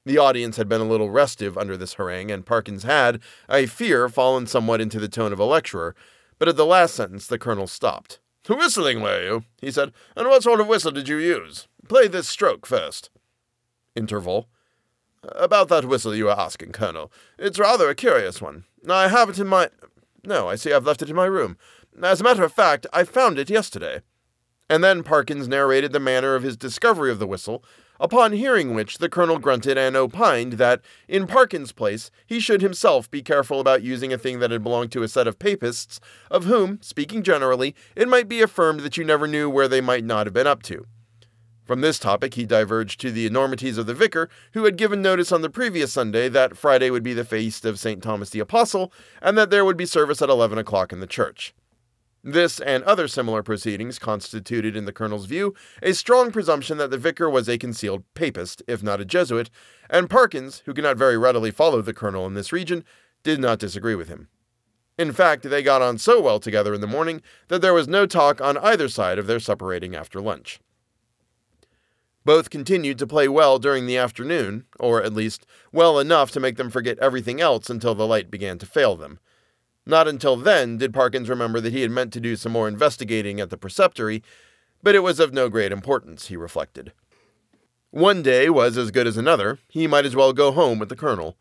the 0.05 0.19
audience 0.19 0.57
had 0.57 0.69
been 0.69 0.81
a 0.81 0.89
little 0.89 1.11
restive 1.11 1.57
under 1.57 1.77
this 1.77 1.95
harangue, 1.95 2.33
and 2.33 2.45
Parkins 2.45 2.83
had, 2.83 3.21
I 3.49 3.67
fear, 3.67 4.09
fallen 4.09 4.49
somewhat 4.49 4.81
into 4.81 4.99
the 4.99 5.09
tone 5.09 5.33
of 5.33 5.39
a 5.39 5.45
lecturer, 5.45 5.95
but 6.41 6.49
at 6.49 6.57
the 6.57 6.67
last 6.67 6.97
sentence 6.97 7.29
the 7.29 7.39
colonel 7.39 7.69
stopped. 7.69 8.19
Whistling, 8.49 9.01
were 9.01 9.23
you? 9.23 9.45
he 9.61 9.71
said. 9.71 9.93
And 10.17 10.29
what 10.29 10.43
sort 10.43 10.61
of 10.61 10.67
whistle 10.67 10.91
did 10.91 11.09
you 11.09 11.17
use? 11.17 11.69
Play 11.89 12.09
this 12.09 12.29
stroke 12.29 12.67
first. 12.67 13.11
Interval. 13.95 14.49
About 15.23 15.69
that 15.69 15.85
whistle 15.85 16.15
you 16.15 16.25
were 16.25 16.41
asking, 16.41 16.73
Colonel. 16.73 17.13
It's 17.39 17.59
rather 17.59 17.89
a 17.89 17.95
curious 17.95 18.41
one. 18.41 18.65
I 18.89 19.09
have 19.09 19.29
it 19.29 19.39
in 19.39 19.47
my. 19.47 19.69
No, 20.25 20.49
I 20.49 20.57
see 20.57 20.73
I've 20.73 20.87
left 20.87 21.03
it 21.03 21.11
in 21.11 21.17
my 21.17 21.27
room. 21.27 21.59
As 22.03 22.21
a 22.21 22.25
matter 22.25 22.45
of 22.45 22.53
fact, 22.53 22.87
I 22.93 23.05
found 23.05 23.39
it 23.39 23.51
yesterday. 23.51 24.01
And 24.69 24.83
then 24.83 25.03
Parkins 25.03 25.49
narrated 25.49 25.93
the 25.93 26.01
manner 26.01 26.35
of 26.35 26.43
his 26.43 26.57
discovery 26.57 27.11
of 27.11 27.19
the 27.19 27.27
whistle, 27.27 27.65
upon 28.01 28.33
hearing 28.33 28.75
which 28.75 28.99
the 28.99 29.09
colonel 29.09 29.39
grunted 29.39 29.79
and 29.79 29.95
opined 29.95 30.55
that, 30.55 30.81
in 31.07 31.27
Parkins' 31.27 31.71
place, 31.71 32.11
he 32.27 32.41
should 32.41 32.63
himself 32.63 33.09
be 33.11 33.23
careful 33.23 33.61
about 33.61 33.83
using 33.83 34.13
a 34.13 34.19
thing 34.19 34.41
that 34.41 34.51
had 34.51 34.65
belonged 34.65 34.91
to 34.91 35.03
a 35.03 35.09
set 35.09 35.29
of 35.29 35.39
papists, 35.39 36.01
of 36.31 36.47
whom, 36.47 36.81
speaking 36.83 37.23
generally, 37.23 37.77
it 37.95 38.09
might 38.09 38.29
be 38.29 38.41
affirmed 38.41 38.81
that 38.81 38.97
you 38.97 39.05
never 39.05 39.29
knew 39.29 39.49
where 39.49 39.69
they 39.69 39.81
might 39.81 40.05
not 40.05 40.27
have 40.27 40.35
been 40.35 40.47
up 40.47 40.63
to. 40.65 40.87
From 41.71 41.83
this 41.83 42.01
topic, 42.01 42.35
he 42.35 42.47
diverged 42.47 43.01
to 43.01 43.13
the 43.13 43.27
enormities 43.27 43.79
of 43.79 43.87
the 43.87 43.95
vicar, 43.95 44.29
who 44.55 44.65
had 44.65 44.77
given 44.77 45.01
notice 45.01 45.31
on 45.31 45.43
the 45.43 45.49
previous 45.49 45.93
Sunday 45.93 46.29
that 46.29 46.57
Friday 46.57 46.91
would 46.91 47.05
be 47.05 47.15
the 47.15 47.25
feast 47.25 47.65
of 47.65 47.79
St. 47.79 48.03
Thomas 48.03 48.31
the 48.31 48.41
Apostle, 48.41 48.93
and 49.23 49.39
that 49.39 49.51
there 49.51 49.65
would 49.65 49.77
be 49.77 49.87
service 49.87 50.21
at 50.21 50.29
11 50.29 50.59
o'clock 50.59 50.93
in 50.93 50.99
the 50.99 51.07
church. 51.07 51.55
This 52.23 52.61
and 52.61 52.85
other 52.85 53.09
similar 53.09 53.43
proceedings 53.43 53.99
constituted, 53.99 54.77
in 54.77 54.85
the 54.85 54.93
colonel's 54.93 55.25
view, 55.25 55.55
a 55.83 55.95
strong 55.95 56.31
presumption 56.31 56.77
that 56.77 56.91
the 56.91 56.99
vicar 56.99 57.31
was 57.31 57.49
a 57.49 57.57
concealed 57.57 58.05
papist, 58.13 58.63
if 58.69 58.83
not 58.83 59.01
a 59.01 59.07
Jesuit, 59.07 59.49
and 59.89 60.11
Parkins, 60.11 60.63
who 60.67 60.75
could 60.75 60.85
not 60.85 60.99
very 60.99 61.17
readily 61.17 61.51
follow 61.51 61.81
the 61.81 61.95
colonel 61.95 62.27
in 62.27 62.35
this 62.35 62.53
region, 62.53 62.85
did 63.23 63.41
not 63.41 63.59
disagree 63.59 63.95
with 63.95 64.09
him. 64.09 64.29
In 64.99 65.13
fact, 65.13 65.45
they 65.45 65.63
got 65.63 65.81
on 65.81 65.97
so 65.97 66.21
well 66.21 66.39
together 66.39 66.75
in 66.75 66.83
the 66.83 66.87
morning 66.87 67.23
that 67.49 67.63
there 67.63 67.73
was 67.73 67.89
no 67.89 68.05
talk 68.05 68.39
on 68.43 68.59
either 68.59 68.89
side 68.89 69.19
of 69.19 69.27
their 69.27 69.41
separating 69.41 69.97
after 69.97 70.21
lunch. 70.21 70.61
Both 72.27 72.51
continued 72.51 72.99
to 72.99 73.07
play 73.07 73.29
well 73.29 73.59
during 73.59 73.87
the 73.87 73.97
afternoon, 73.97 74.67
or 74.79 75.03
at 75.03 75.15
least 75.15 75.47
well 75.73 75.99
enough 75.99 76.31
to 76.33 76.41
make 76.41 76.59
them 76.59 76.69
forget 76.69 76.99
everything 76.99 77.41
else 77.41 77.71
until 77.71 77.95
the 77.95 78.07
light 78.07 78.31
began 78.31 78.59
to 78.59 78.67
fail 78.67 78.95
them. 78.95 79.21
Not 79.91 80.07
until 80.07 80.37
then 80.37 80.79
did 80.79 80.95
Parkins 80.95 81.29
remember 81.29 81.61
that 81.61 81.73
he 81.73 81.83
had 81.83 81.91
meant 81.91 82.13
to 82.13 82.21
do 82.21 82.37
some 82.37 82.53
more 82.53 82.69
investigating 82.69 83.41
at 83.41 83.51
the 83.51 83.59
preceptory, 83.59 84.23
but 84.85 84.95
it 84.95 85.01
was 85.01 85.19
of 85.19 85.33
no 85.33 85.49
great 85.49 85.73
importance, 85.73 86.29
he 86.29 86.37
reflected. 86.37 86.93
One 87.91 88.23
day 88.23 88.49
was 88.49 88.79
as 88.79 88.93
good 88.93 89.09
as 89.09 89.17
another, 89.17 89.59
he 89.69 89.89
might 89.89 90.07
as 90.07 90.15
well 90.15 90.33
go 90.33 90.53
home 90.53 90.79
with 90.79 90.91
the 90.91 90.97
colonel. 90.97 91.37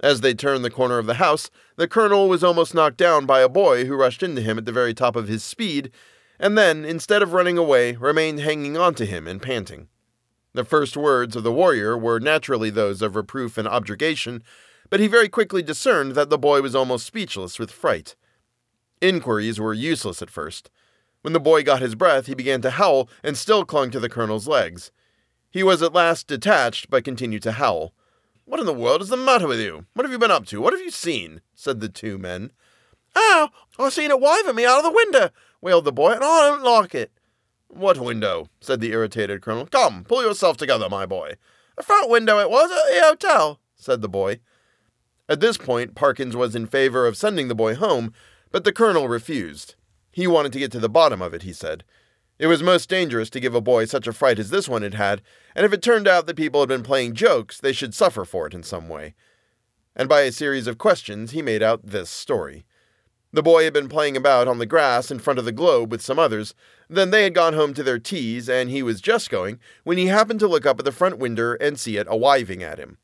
As 0.00 0.20
they 0.20 0.34
turned 0.34 0.64
the 0.64 0.70
corner 0.70 0.98
of 0.98 1.06
the 1.06 1.14
house, 1.14 1.48
the 1.76 1.86
colonel 1.86 2.28
was 2.28 2.42
almost 2.42 2.74
knocked 2.74 2.96
down 2.96 3.24
by 3.24 3.38
a 3.38 3.48
boy 3.48 3.84
who 3.84 3.94
rushed 3.94 4.24
into 4.24 4.42
him 4.42 4.58
at 4.58 4.64
the 4.64 4.72
very 4.72 4.92
top 4.92 5.14
of 5.14 5.28
his 5.28 5.44
speed, 5.44 5.92
and 6.40 6.58
then, 6.58 6.84
instead 6.84 7.22
of 7.22 7.34
running 7.34 7.56
away, 7.56 7.92
remained 7.92 8.40
hanging 8.40 8.76
on 8.76 8.96
to 8.96 9.06
him 9.06 9.28
and 9.28 9.40
panting. 9.40 9.86
The 10.54 10.64
first 10.64 10.96
words 10.96 11.36
of 11.36 11.44
the 11.44 11.52
warrior 11.52 11.96
were 11.96 12.18
naturally 12.18 12.70
those 12.70 13.00
of 13.00 13.14
reproof 13.14 13.56
and 13.56 13.68
objurgation, 13.68 14.42
but 14.90 15.00
he 15.00 15.06
very 15.06 15.28
quickly 15.28 15.62
discerned 15.62 16.14
that 16.14 16.28
the 16.28 16.38
boy 16.38 16.60
was 16.60 16.74
almost 16.74 17.06
speechless 17.06 17.58
with 17.58 17.70
fright. 17.70 18.16
Inquiries 19.00 19.58
were 19.58 19.72
useless 19.72 20.20
at 20.20 20.30
first. 20.30 20.70
When 21.22 21.32
the 21.32 21.40
boy 21.40 21.62
got 21.62 21.80
his 21.80 21.94
breath, 21.94 22.26
he 22.26 22.34
began 22.34 22.60
to 22.62 22.70
howl 22.70 23.08
and 23.22 23.36
still 23.36 23.64
clung 23.64 23.90
to 23.90 24.00
the 24.00 24.08
colonel's 24.08 24.48
legs. 24.48 24.90
He 25.50 25.62
was 25.62 25.82
at 25.82 25.92
last 25.92 26.26
detached, 26.26 26.90
but 26.90 27.04
continued 27.04 27.42
to 27.42 27.52
howl. 27.52 27.92
What 28.44 28.60
in 28.60 28.66
the 28.66 28.74
world 28.74 29.02
is 29.02 29.08
the 29.08 29.16
matter 29.16 29.46
with 29.46 29.60
you? 29.60 29.86
What 29.94 30.04
have 30.04 30.12
you 30.12 30.18
been 30.18 30.30
up 30.30 30.46
to? 30.46 30.60
What 30.60 30.72
have 30.72 30.82
you 30.82 30.90
seen? 30.90 31.40
said 31.54 31.80
the 31.80 31.88
two 31.88 32.18
men. 32.18 32.52
Ow! 33.16 33.50
I 33.78 33.88
seen 33.90 34.10
it 34.10 34.20
wave 34.20 34.46
at 34.46 34.54
me 34.54 34.66
out 34.66 34.78
of 34.78 34.84
the 34.84 34.90
window, 34.90 35.30
wailed 35.60 35.84
the 35.84 35.92
boy, 35.92 36.12
and 36.12 36.24
I 36.24 36.48
don't 36.48 36.62
like 36.62 36.94
it. 36.94 37.12
What 37.68 37.98
window? 37.98 38.48
said 38.60 38.80
the 38.80 38.92
irritated 38.92 39.42
colonel. 39.42 39.66
Come, 39.66 40.04
pull 40.04 40.22
yourself 40.22 40.56
together, 40.56 40.88
my 40.88 41.06
boy. 41.06 41.34
The 41.76 41.82
front 41.82 42.10
window 42.10 42.38
it 42.38 42.50
was 42.50 42.70
at 42.70 42.94
the 42.94 43.06
hotel, 43.06 43.60
said 43.76 44.00
the 44.00 44.08
boy. 44.08 44.40
At 45.30 45.38
this 45.38 45.56
point, 45.56 45.94
Parkins 45.94 46.34
was 46.34 46.56
in 46.56 46.66
favor 46.66 47.06
of 47.06 47.16
sending 47.16 47.46
the 47.46 47.54
boy 47.54 47.76
home, 47.76 48.12
but 48.50 48.64
the 48.64 48.72
colonel 48.72 49.06
refused. 49.06 49.76
He 50.10 50.26
wanted 50.26 50.52
to 50.54 50.58
get 50.58 50.72
to 50.72 50.80
the 50.80 50.88
bottom 50.88 51.22
of 51.22 51.32
it, 51.32 51.44
he 51.44 51.52
said. 51.52 51.84
It 52.40 52.48
was 52.48 52.64
most 52.64 52.88
dangerous 52.88 53.30
to 53.30 53.40
give 53.40 53.54
a 53.54 53.60
boy 53.60 53.84
such 53.84 54.08
a 54.08 54.12
fright 54.12 54.40
as 54.40 54.50
this 54.50 54.68
one 54.68 54.82
had 54.82 54.94
had, 54.94 55.22
and 55.54 55.64
if 55.64 55.72
it 55.72 55.82
turned 55.82 56.08
out 56.08 56.26
that 56.26 56.36
people 56.36 56.58
had 56.58 56.68
been 56.68 56.82
playing 56.82 57.14
jokes, 57.14 57.60
they 57.60 57.72
should 57.72 57.94
suffer 57.94 58.24
for 58.24 58.48
it 58.48 58.54
in 58.54 58.64
some 58.64 58.88
way. 58.88 59.14
And 59.94 60.08
by 60.08 60.22
a 60.22 60.32
series 60.32 60.66
of 60.66 60.78
questions, 60.78 61.30
he 61.30 61.42
made 61.42 61.62
out 61.62 61.86
this 61.86 62.10
story. 62.10 62.66
The 63.32 63.42
boy 63.42 63.62
had 63.62 63.72
been 63.72 63.88
playing 63.88 64.16
about 64.16 64.48
on 64.48 64.58
the 64.58 64.66
grass 64.66 65.12
in 65.12 65.20
front 65.20 65.38
of 65.38 65.44
the 65.44 65.52
globe 65.52 65.92
with 65.92 66.02
some 66.02 66.18
others. 66.18 66.56
Then 66.88 67.10
they 67.10 67.22
had 67.22 67.34
gone 67.34 67.52
home 67.52 67.72
to 67.74 67.84
their 67.84 68.00
teas, 68.00 68.48
and 68.48 68.68
he 68.68 68.82
was 68.82 69.00
just 69.00 69.30
going 69.30 69.60
when 69.84 69.96
he 69.96 70.06
happened 70.06 70.40
to 70.40 70.48
look 70.48 70.66
up 70.66 70.80
at 70.80 70.84
the 70.84 70.90
front 70.90 71.18
window 71.18 71.56
and 71.60 71.78
see 71.78 71.98
it 71.98 72.08
a 72.10 72.16
wiving 72.16 72.64
at 72.64 72.80
him. 72.80 72.98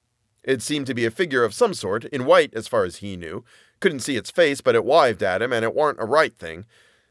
It 0.46 0.62
seemed 0.62 0.86
to 0.86 0.94
be 0.94 1.04
a 1.04 1.10
figure 1.10 1.44
of 1.44 1.52
some 1.52 1.74
sort, 1.74 2.04
in 2.06 2.24
white 2.24 2.54
as 2.54 2.68
far 2.68 2.84
as 2.84 2.96
he 2.96 3.16
knew. 3.16 3.44
Couldn't 3.80 4.00
see 4.00 4.16
its 4.16 4.30
face, 4.30 4.62
but 4.62 4.76
it 4.76 4.84
wived 4.84 5.22
at 5.22 5.42
him, 5.42 5.52
and 5.52 5.64
it 5.64 5.74
warn't 5.74 6.00
a 6.00 6.06
right 6.06 6.34
thing. 6.38 6.64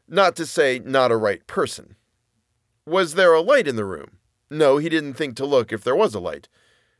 Not 0.08 0.34
to 0.36 0.46
say 0.46 0.80
not 0.82 1.12
a 1.12 1.16
right 1.16 1.46
person. 1.46 1.96
Was 2.86 3.14
there 3.14 3.34
a 3.34 3.40
light 3.40 3.68
in 3.68 3.76
the 3.76 3.84
room? 3.84 4.18
No, 4.50 4.78
he 4.78 4.88
didn't 4.88 5.14
think 5.14 5.36
to 5.36 5.46
look 5.46 5.72
if 5.72 5.84
there 5.84 5.94
was 5.94 6.14
a 6.14 6.20
light. 6.20 6.48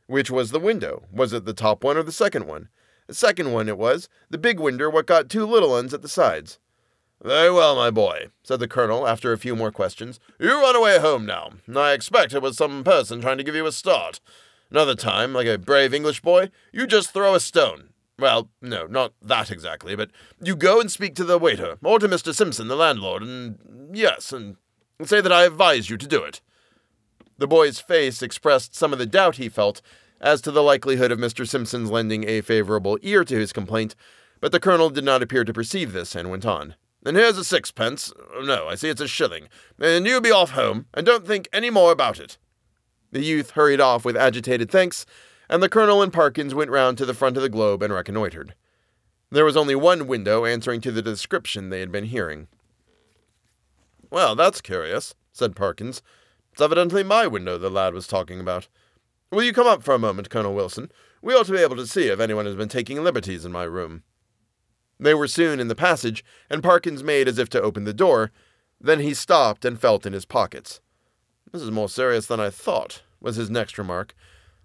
Which 0.05 0.29
was 0.29 0.51
the 0.51 0.59
window? 0.59 1.03
Was 1.11 1.33
it 1.33 1.45
the 1.45 1.53
top 1.53 1.83
one 1.83 1.97
or 1.97 2.03
the 2.03 2.11
second 2.11 2.45
one? 2.45 2.69
The 3.07 3.13
second 3.13 3.51
one 3.51 3.67
it 3.67 3.77
was, 3.77 4.07
the 4.29 4.37
big 4.37 4.59
window 4.59 4.89
what 4.89 5.05
got 5.05 5.29
two 5.29 5.45
little 5.45 5.69
ones 5.69 5.93
at 5.93 6.01
the 6.01 6.09
sides. 6.09 6.59
Very 7.23 7.51
well, 7.51 7.75
my 7.75 7.89
boy, 7.89 8.27
said 8.43 8.59
the 8.59 8.67
colonel 8.67 9.07
after 9.07 9.31
a 9.31 9.37
few 9.37 9.55
more 9.55 9.71
questions. 9.71 10.19
You 10.39 10.61
run 10.61 10.75
away 10.75 10.99
home 10.99 11.25
now. 11.25 11.51
I 11.73 11.93
expect 11.93 12.33
it 12.33 12.41
was 12.41 12.57
some 12.57 12.83
person 12.83 13.21
trying 13.21 13.37
to 13.37 13.43
give 13.43 13.55
you 13.55 13.65
a 13.65 13.71
start. 13.71 14.19
Another 14.69 14.95
time, 14.95 15.33
like 15.33 15.47
a 15.47 15.57
brave 15.57 15.93
English 15.93 16.21
boy, 16.21 16.49
you 16.71 16.87
just 16.87 17.11
throw 17.11 17.35
a 17.35 17.39
stone. 17.39 17.89
Well, 18.19 18.49
no, 18.61 18.87
not 18.87 19.13
that 19.21 19.51
exactly, 19.51 19.95
but 19.95 20.09
you 20.41 20.55
go 20.55 20.81
and 20.81 20.91
speak 20.91 21.15
to 21.15 21.23
the 21.23 21.37
waiter, 21.37 21.77
or 21.83 21.99
to 21.99 22.09
Mr. 22.09 22.33
Simpson, 22.33 22.67
the 22.67 22.75
landlord, 22.75 23.21
and 23.21 23.59
yes, 23.95 24.33
and 24.33 24.57
say 25.03 25.21
that 25.21 25.31
I 25.31 25.43
advise 25.43 25.89
you 25.89 25.97
to 25.97 26.07
do 26.07 26.23
it. 26.23 26.41
The 27.37 27.47
boy's 27.47 27.79
face 27.79 28.23
expressed 28.23 28.75
some 28.75 28.91
of 28.91 28.99
the 28.99 29.05
doubt 29.05 29.35
he 29.35 29.49
felt 29.49 29.81
as 30.19 30.41
to 30.41 30.51
the 30.51 30.63
likelihood 30.63 31.11
of 31.11 31.19
Mr. 31.19 31.47
Simpson's 31.47 31.91
lending 31.91 32.27
a 32.27 32.41
favorable 32.41 32.97
ear 33.03 33.23
to 33.23 33.37
his 33.37 33.53
complaint, 33.53 33.95
but 34.41 34.51
the 34.51 34.59
colonel 34.59 34.89
did 34.89 35.03
not 35.03 35.21
appear 35.21 35.43
to 35.43 35.53
perceive 35.53 35.93
this 35.93 36.15
and 36.15 36.31
went 36.31 36.45
on. 36.45 36.75
And 37.05 37.15
here's 37.15 37.37
a 37.37 37.43
sixpence. 37.43 38.11
No, 38.41 38.67
I 38.67 38.75
see 38.75 38.89
it's 38.89 39.01
a 39.01 39.07
shilling. 39.07 39.47
And 39.79 40.07
you 40.07 40.19
be 40.19 40.31
off 40.31 40.51
home, 40.51 40.87
and 40.93 41.05
don't 41.05 41.27
think 41.27 41.47
any 41.53 41.69
more 41.69 41.91
about 41.91 42.19
it. 42.19 42.39
The 43.17 43.23
youth 43.23 43.49
hurried 43.49 43.81
off 43.81 44.05
with 44.05 44.15
agitated 44.15 44.69
thanks, 44.69 45.03
and 45.49 45.63
the 45.63 45.69
colonel 45.69 46.03
and 46.03 46.13
Parkins 46.13 46.53
went 46.53 46.69
round 46.69 46.99
to 46.99 47.05
the 47.07 47.15
front 47.15 47.35
of 47.35 47.41
the 47.41 47.49
globe 47.49 47.81
and 47.81 47.91
reconnoitered. 47.91 48.53
There 49.31 49.43
was 49.43 49.57
only 49.57 49.73
one 49.73 50.05
window 50.05 50.45
answering 50.45 50.81
to 50.81 50.91
the 50.91 51.01
description 51.01 51.71
they 51.71 51.79
had 51.79 51.91
been 51.91 52.03
hearing. 52.03 52.47
Well, 54.11 54.35
that's 54.35 54.61
curious, 54.61 55.15
said 55.31 55.55
Parkins. 55.55 56.03
It's 56.51 56.61
evidently 56.61 57.03
my 57.03 57.25
window 57.25 57.57
the 57.57 57.71
lad 57.71 57.95
was 57.95 58.05
talking 58.05 58.39
about. 58.39 58.67
Will 59.31 59.41
you 59.41 59.51
come 59.51 59.65
up 59.65 59.81
for 59.81 59.95
a 59.95 59.97
moment, 59.97 60.29
Colonel 60.29 60.53
Wilson? 60.53 60.91
We 61.19 61.33
ought 61.33 61.47
to 61.47 61.53
be 61.53 61.57
able 61.57 61.77
to 61.77 61.87
see 61.87 62.09
if 62.09 62.19
anyone 62.19 62.45
has 62.45 62.55
been 62.55 62.69
taking 62.69 63.03
liberties 63.03 63.45
in 63.45 63.51
my 63.51 63.63
room. 63.63 64.03
They 64.99 65.15
were 65.15 65.27
soon 65.27 65.59
in 65.59 65.69
the 65.69 65.73
passage, 65.73 66.23
and 66.51 66.61
Parkins 66.61 67.03
made 67.03 67.27
as 67.27 67.39
if 67.39 67.49
to 67.49 67.61
open 67.63 67.85
the 67.85 67.95
door. 67.95 68.31
Then 68.79 68.99
he 68.99 69.15
stopped 69.15 69.65
and 69.65 69.81
felt 69.81 70.05
in 70.05 70.13
his 70.13 70.25
pockets. 70.25 70.81
This 71.51 71.63
is 71.63 71.71
more 71.71 71.89
serious 71.89 72.27
than 72.27 72.39
I 72.39 72.51
thought, 72.51 73.01
was 73.21 73.35
his 73.35 73.49
next 73.49 73.77
remark. 73.77 74.13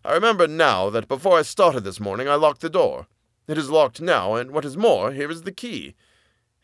I 0.04 0.12
remember 0.14 0.46
now 0.46 0.90
that 0.90 1.08
before 1.08 1.38
I 1.38 1.42
started 1.42 1.84
this 1.84 2.00
morning 2.00 2.28
I 2.28 2.34
locked 2.34 2.60
the 2.60 2.70
door. 2.70 3.06
It 3.48 3.58
is 3.58 3.70
locked 3.70 4.00
now, 4.00 4.34
and 4.34 4.52
what 4.52 4.64
is 4.64 4.76
more, 4.76 5.12
here 5.12 5.30
is 5.30 5.42
the 5.42 5.52
key. 5.52 5.94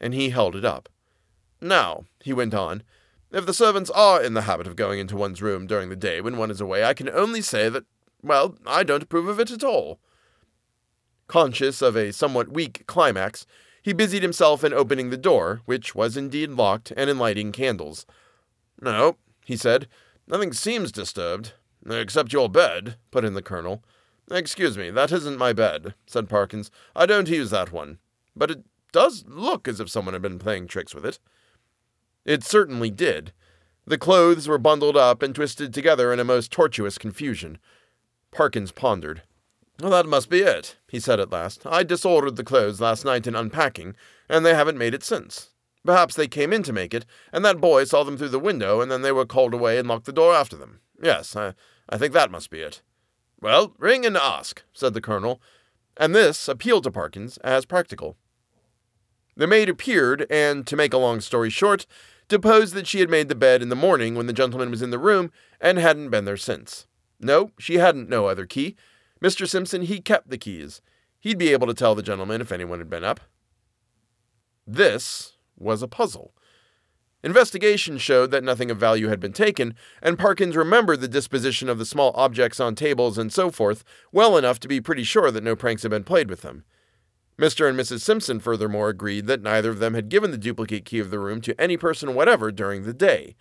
And 0.01 0.15
he 0.15 0.31
held 0.31 0.55
it 0.55 0.65
up. 0.65 0.89
Now, 1.61 2.05
he 2.21 2.33
went 2.33 2.55
on, 2.55 2.83
if 3.31 3.45
the 3.45 3.55
servants 3.55 3.91
are 3.91 4.23
in 4.23 4.35
the 4.35 4.43
habit 4.43 4.67
of 4.67 4.77
going 4.77 4.99
into 4.99 5.17
one's 5.17 5.43
room 5.43 5.67
during 5.67 5.91
the 5.91 5.97
day 5.97 6.21
when 6.21 6.39
one 6.39 6.51
is 6.51 6.61
away, 6.61 6.85
I 6.85 6.95
can 6.95 7.11
only 7.11 7.43
say 7.43 7.69
that, 7.69 7.85
well, 8.23 8.55
I 8.67 8.83
don't 8.85 9.03
approve 9.03 9.29
of 9.29 9.39
it 9.39 9.51
at 9.51 9.65
all. 9.65 9.99
Conscious 11.27 11.83
of 11.83 11.95
a 11.95 12.13
somewhat 12.13 12.53
weak 12.53 12.85
climax, 12.87 13.45
he 13.83 13.93
busied 13.93 14.23
himself 14.23 14.65
in 14.65 14.73
opening 14.73 15.11
the 15.11 15.19
door, 15.19 15.61
which 15.67 15.95
was 15.95 16.17
indeed 16.17 16.51
locked, 16.51 16.93
and 16.97 17.11
in 17.11 17.19
lighting 17.19 17.53
candles. 17.53 18.07
No, 18.81 19.17
he 19.45 19.57
said, 19.57 19.89
nothing 20.27 20.53
seems 20.55 20.91
disturbed. 20.91 21.53
Except 21.89 22.33
your 22.33 22.49
bed, 22.49 22.97
put 23.11 23.25
in 23.25 23.35
the 23.35 23.43
colonel. 23.43 23.83
Excuse 24.31 24.77
me, 24.77 24.91
that 24.91 25.11
isn't 25.11 25.39
my 25.39 25.53
bed, 25.53 25.95
said 26.07 26.29
Parkins. 26.29 26.71
I 26.95 27.07
don't 27.07 27.29
use 27.29 27.51
that 27.51 27.73
one. 27.73 27.99
But 28.37 28.51
it 28.51 28.65
does 28.93 29.25
look 29.27 29.67
as 29.67 29.81
if 29.81 29.89
someone 29.89 30.13
had 30.13 30.23
been 30.23 30.39
playing 30.39 30.67
tricks 30.67 30.95
with 30.95 31.07
it. 31.07 31.19
It 32.25 32.45
certainly 32.45 32.91
did. 32.91 33.33
The 33.87 33.97
clothes 33.97 34.47
were 34.47 34.59
bundled 34.59 34.97
up 34.99 35.23
and 35.23 35.35
twisted 35.35 35.73
together 35.73 36.13
in 36.13 36.21
a 36.21 36.25
most 36.25 36.53
tortuous 36.53 36.99
confusion. 36.99 37.59
Parkins 38.31 38.71
pondered. 38.71 39.23
Well, 39.81 39.93
that 39.93 40.07
must 40.07 40.29
be 40.29 40.41
it, 40.41 40.77
he 40.89 41.01
said 41.01 41.21
at 41.21 41.33
last. 41.33 41.65
I 41.65 41.85
disordered 41.85 42.37
the 42.37 42.45
clothes 42.45 42.81
last 42.81 43.05
night 43.05 43.27
in 43.27 43.35
unpacking, 43.35 43.95
and 44.29 44.45
they 44.45 44.55
haven't 44.55 44.77
made 44.77 44.93
it 44.93 45.05
since. 45.05 45.51
Perhaps 45.87 46.17
they 46.17 46.29
came 46.29 46.53
in 46.53 46.63
to 46.65 46.73
make 46.73 46.93
it, 46.93 47.07
and 47.33 47.45
that 47.45 47.61
boy 47.61 47.85
saw 47.85 48.03
them 48.03 48.19
through 48.19 48.29
the 48.29 48.39
window, 48.39 48.81
and 48.83 48.91
then 48.91 49.03
they 49.03 49.13
were 49.13 49.25
called 49.25 49.55
away 49.55 49.79
and 49.79 49.89
locked 49.89 50.05
the 50.05 50.13
door 50.13 50.35
after 50.35 50.57
them. 50.57 50.81
Yes, 51.01 51.35
I, 51.35 51.55
I 51.89 51.99
think 51.99 52.13
that 52.13 52.31
must 52.31 52.51
be 52.51 52.61
it. 52.61 52.83
Well, 53.41 53.75
ring 53.79 54.05
and 54.05 54.17
ask, 54.17 54.63
said 54.73 54.95
the 54.95 55.01
colonel, 55.01 55.41
and 55.97 56.15
this 56.15 56.49
appealed 56.49 56.85
to 56.85 56.91
Parkins 56.91 57.39
as 57.39 57.65
practical. 57.65 58.17
The 59.37 59.47
maid 59.47 59.69
appeared, 59.69 60.27
and, 60.29 60.67
to 60.67 60.77
make 60.77 60.93
a 60.93 60.99
long 60.99 61.21
story 61.21 61.51
short, 61.51 61.87
deposed 62.27 62.75
that 62.75 62.87
she 62.87 63.01
had 63.01 63.09
made 63.09 63.29
the 63.29 63.35
bed 63.35 63.63
in 63.63 63.69
the 63.69 63.77
morning 63.77 64.15
when 64.15 64.27
the 64.27 64.33
gentleman 64.33 64.71
was 64.71 64.83
in 64.83 64.91
the 64.91 64.99
room 64.99 65.31
and 65.61 65.79
hadn't 65.79 66.11
been 66.11 66.25
there 66.25 66.37
since. 66.37 66.87
No, 67.21 67.53
she 67.59 67.75
hadn't 67.75 68.09
no 68.09 68.27
other 68.27 68.47
key. 68.47 68.77
Mr. 69.23 69.49
Simpson, 69.49 69.83
he 69.83 70.01
kept 70.01 70.31
the 70.31 70.39
keys. 70.39 70.81
He'd 71.21 71.39
be 71.39 71.53
able 71.53 71.67
to 71.67 71.75
tell 71.75 71.95
the 71.95 72.03
gentleman 72.03 72.41
if 72.41 72.53
anyone 72.53 72.79
had 72.79 72.91
been 72.91 73.05
up. 73.05 73.21
This 74.67 75.37
was 75.57 75.83
a 75.83 75.89
puzzle. 75.89 76.33
Investigation 77.23 77.99
showed 77.99 78.31
that 78.31 78.45
nothing 78.45 78.71
of 78.71 78.79
value 78.79 79.09
had 79.09 79.19
been 79.19 79.33
taken, 79.33 79.75
and 80.01 80.19
Parkins 80.19 80.57
remembered 80.57 81.01
the 81.01 81.09
disposition 81.09 81.69
of 81.69 81.79
the 81.79 81.87
small 81.87 82.13
objects 82.15 82.61
on 82.61 82.77
tables 82.77 83.19
and 83.19 83.33
so 83.33 83.51
forth 83.51 83.83
well 84.13 84.37
enough 84.37 84.61
to 84.61 84.69
be 84.69 84.81
pretty 84.81 85.03
sure 85.03 85.31
that 85.31 85.43
no 85.43 85.57
pranks 85.57 85.83
had 85.83 85.91
been 85.91 86.05
played 86.05 86.31
with 86.31 86.43
them. 86.43 86.65
Mr. 87.37 87.69
and 87.69 87.79
Mrs. 87.79 88.01
Simpson 88.01 88.39
furthermore 88.39 88.89
agreed 88.89 89.27
that 89.27 89.43
neither 89.43 89.71
of 89.71 89.81
them 89.81 89.95
had 89.95 90.09
given 90.09 90.31
the 90.31 90.39
duplicate 90.39 90.85
key 90.85 91.01
of 91.01 91.11
the 91.11 91.19
room 91.19 91.41
to 91.41 91.61
any 91.61 91.77
person 91.77 92.15
whatever 92.15 92.53
during 92.53 92.85
the 92.85 92.95
day. 92.95 93.35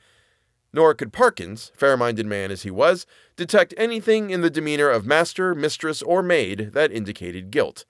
Nor 0.74 0.94
could 0.94 1.14
Parkins, 1.14 1.72
fair 1.76 1.98
minded 1.98 2.26
man 2.26 2.52
as 2.52 2.64
he 2.64 2.72
was, 2.72 3.06
detect 3.36 3.74
anything 3.78 4.32
in 4.32 4.42
the 4.42 4.50
demeanor 4.50 4.90
of 4.90 5.06
master, 5.06 5.56
mistress, 5.56 6.02
or 6.02 6.22
maid 6.22 6.72
that 6.74 6.92
indicated 6.92 7.52
guilt. 7.52 7.86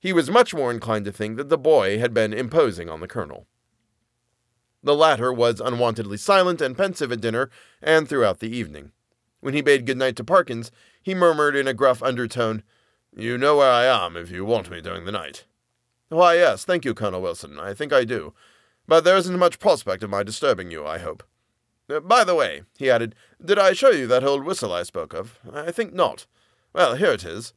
He 0.00 0.12
was 0.12 0.30
much 0.30 0.54
more 0.54 0.70
inclined 0.70 1.06
to 1.06 1.12
think 1.12 1.36
that 1.38 1.48
the 1.48 1.58
boy 1.58 1.98
had 1.98 2.12
been 2.14 2.32
imposing 2.32 2.88
on 2.88 3.00
the 3.00 3.08
colonel. 3.08 3.46
The 4.84 4.94
latter 4.94 5.32
was 5.32 5.60
unwontedly 5.60 6.18
silent 6.18 6.60
and 6.60 6.76
pensive 6.76 7.10
at 7.10 7.22
dinner 7.22 7.48
and 7.80 8.06
throughout 8.06 8.40
the 8.40 8.54
evening. 8.54 8.92
When 9.40 9.54
he 9.54 9.62
bade 9.62 9.86
good 9.86 9.96
night 9.96 10.14
to 10.16 10.24
Parkins, 10.24 10.70
he 11.02 11.14
murmured 11.14 11.56
in 11.56 11.66
a 11.66 11.72
gruff 11.72 12.02
undertone, 12.02 12.62
You 13.16 13.38
know 13.38 13.56
where 13.56 13.70
I 13.70 13.84
am 13.86 14.14
if 14.14 14.30
you 14.30 14.44
want 14.44 14.70
me 14.70 14.82
during 14.82 15.06
the 15.06 15.12
night. 15.12 15.46
Why, 16.10 16.34
yes, 16.34 16.66
thank 16.66 16.84
you, 16.84 16.92
Colonel 16.92 17.22
Wilson. 17.22 17.58
I 17.58 17.72
think 17.72 17.94
I 17.94 18.04
do. 18.04 18.34
But 18.86 19.04
there 19.04 19.16
isn't 19.16 19.38
much 19.38 19.58
prospect 19.58 20.02
of 20.02 20.10
my 20.10 20.22
disturbing 20.22 20.70
you, 20.70 20.86
I 20.86 20.98
hope. 20.98 21.22
Uh, 21.88 22.00
by 22.00 22.22
the 22.22 22.34
way, 22.34 22.64
he 22.76 22.90
added, 22.90 23.14
did 23.42 23.58
I 23.58 23.72
show 23.72 23.90
you 23.90 24.06
that 24.08 24.22
old 24.22 24.44
whistle 24.44 24.72
I 24.72 24.82
spoke 24.82 25.14
of? 25.14 25.38
I 25.50 25.70
think 25.70 25.94
not. 25.94 26.26
Well, 26.74 26.96
here 26.96 27.12
it 27.12 27.24
is. 27.24 27.54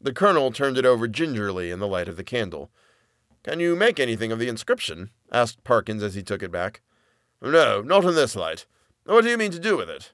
The 0.00 0.14
colonel 0.14 0.50
turned 0.50 0.78
it 0.78 0.86
over 0.86 1.08
gingerly 1.08 1.70
in 1.70 1.78
the 1.78 1.86
light 1.86 2.08
of 2.08 2.16
the 2.16 2.24
candle. 2.24 2.70
Can 3.48 3.60
you 3.60 3.74
make 3.74 3.98
anything 3.98 4.30
of 4.30 4.38
the 4.38 4.46
inscription? 4.46 5.08
asked 5.32 5.64
Parkins 5.64 6.02
as 6.02 6.14
he 6.14 6.22
took 6.22 6.42
it 6.42 6.52
back. 6.52 6.82
No, 7.40 7.80
not 7.80 8.04
in 8.04 8.14
this 8.14 8.36
light. 8.36 8.66
What 9.06 9.24
do 9.24 9.30
you 9.30 9.38
mean 9.38 9.52
to 9.52 9.58
do 9.58 9.74
with 9.74 9.88
it? 9.88 10.12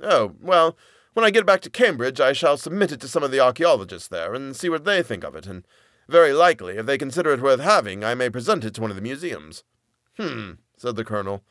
Oh, 0.00 0.36
well, 0.40 0.76
when 1.12 1.24
I 1.24 1.30
get 1.30 1.44
back 1.44 1.60
to 1.62 1.70
Cambridge, 1.70 2.20
I 2.20 2.32
shall 2.32 2.56
submit 2.56 2.92
it 2.92 3.00
to 3.00 3.08
some 3.08 3.24
of 3.24 3.32
the 3.32 3.40
archaeologists 3.40 4.06
there 4.06 4.32
and 4.32 4.54
see 4.54 4.68
what 4.68 4.84
they 4.84 5.02
think 5.02 5.24
of 5.24 5.34
it, 5.34 5.44
and 5.44 5.66
very 6.08 6.32
likely, 6.32 6.76
if 6.76 6.86
they 6.86 6.96
consider 6.96 7.32
it 7.32 7.42
worth 7.42 7.58
having, 7.58 8.04
I 8.04 8.14
may 8.14 8.30
present 8.30 8.64
it 8.64 8.74
to 8.74 8.80
one 8.80 8.90
of 8.90 8.96
the 8.96 9.02
museums. 9.02 9.64
Hmm, 10.16 10.52
said 10.76 10.94
the 10.94 11.04
colonel. 11.04 11.42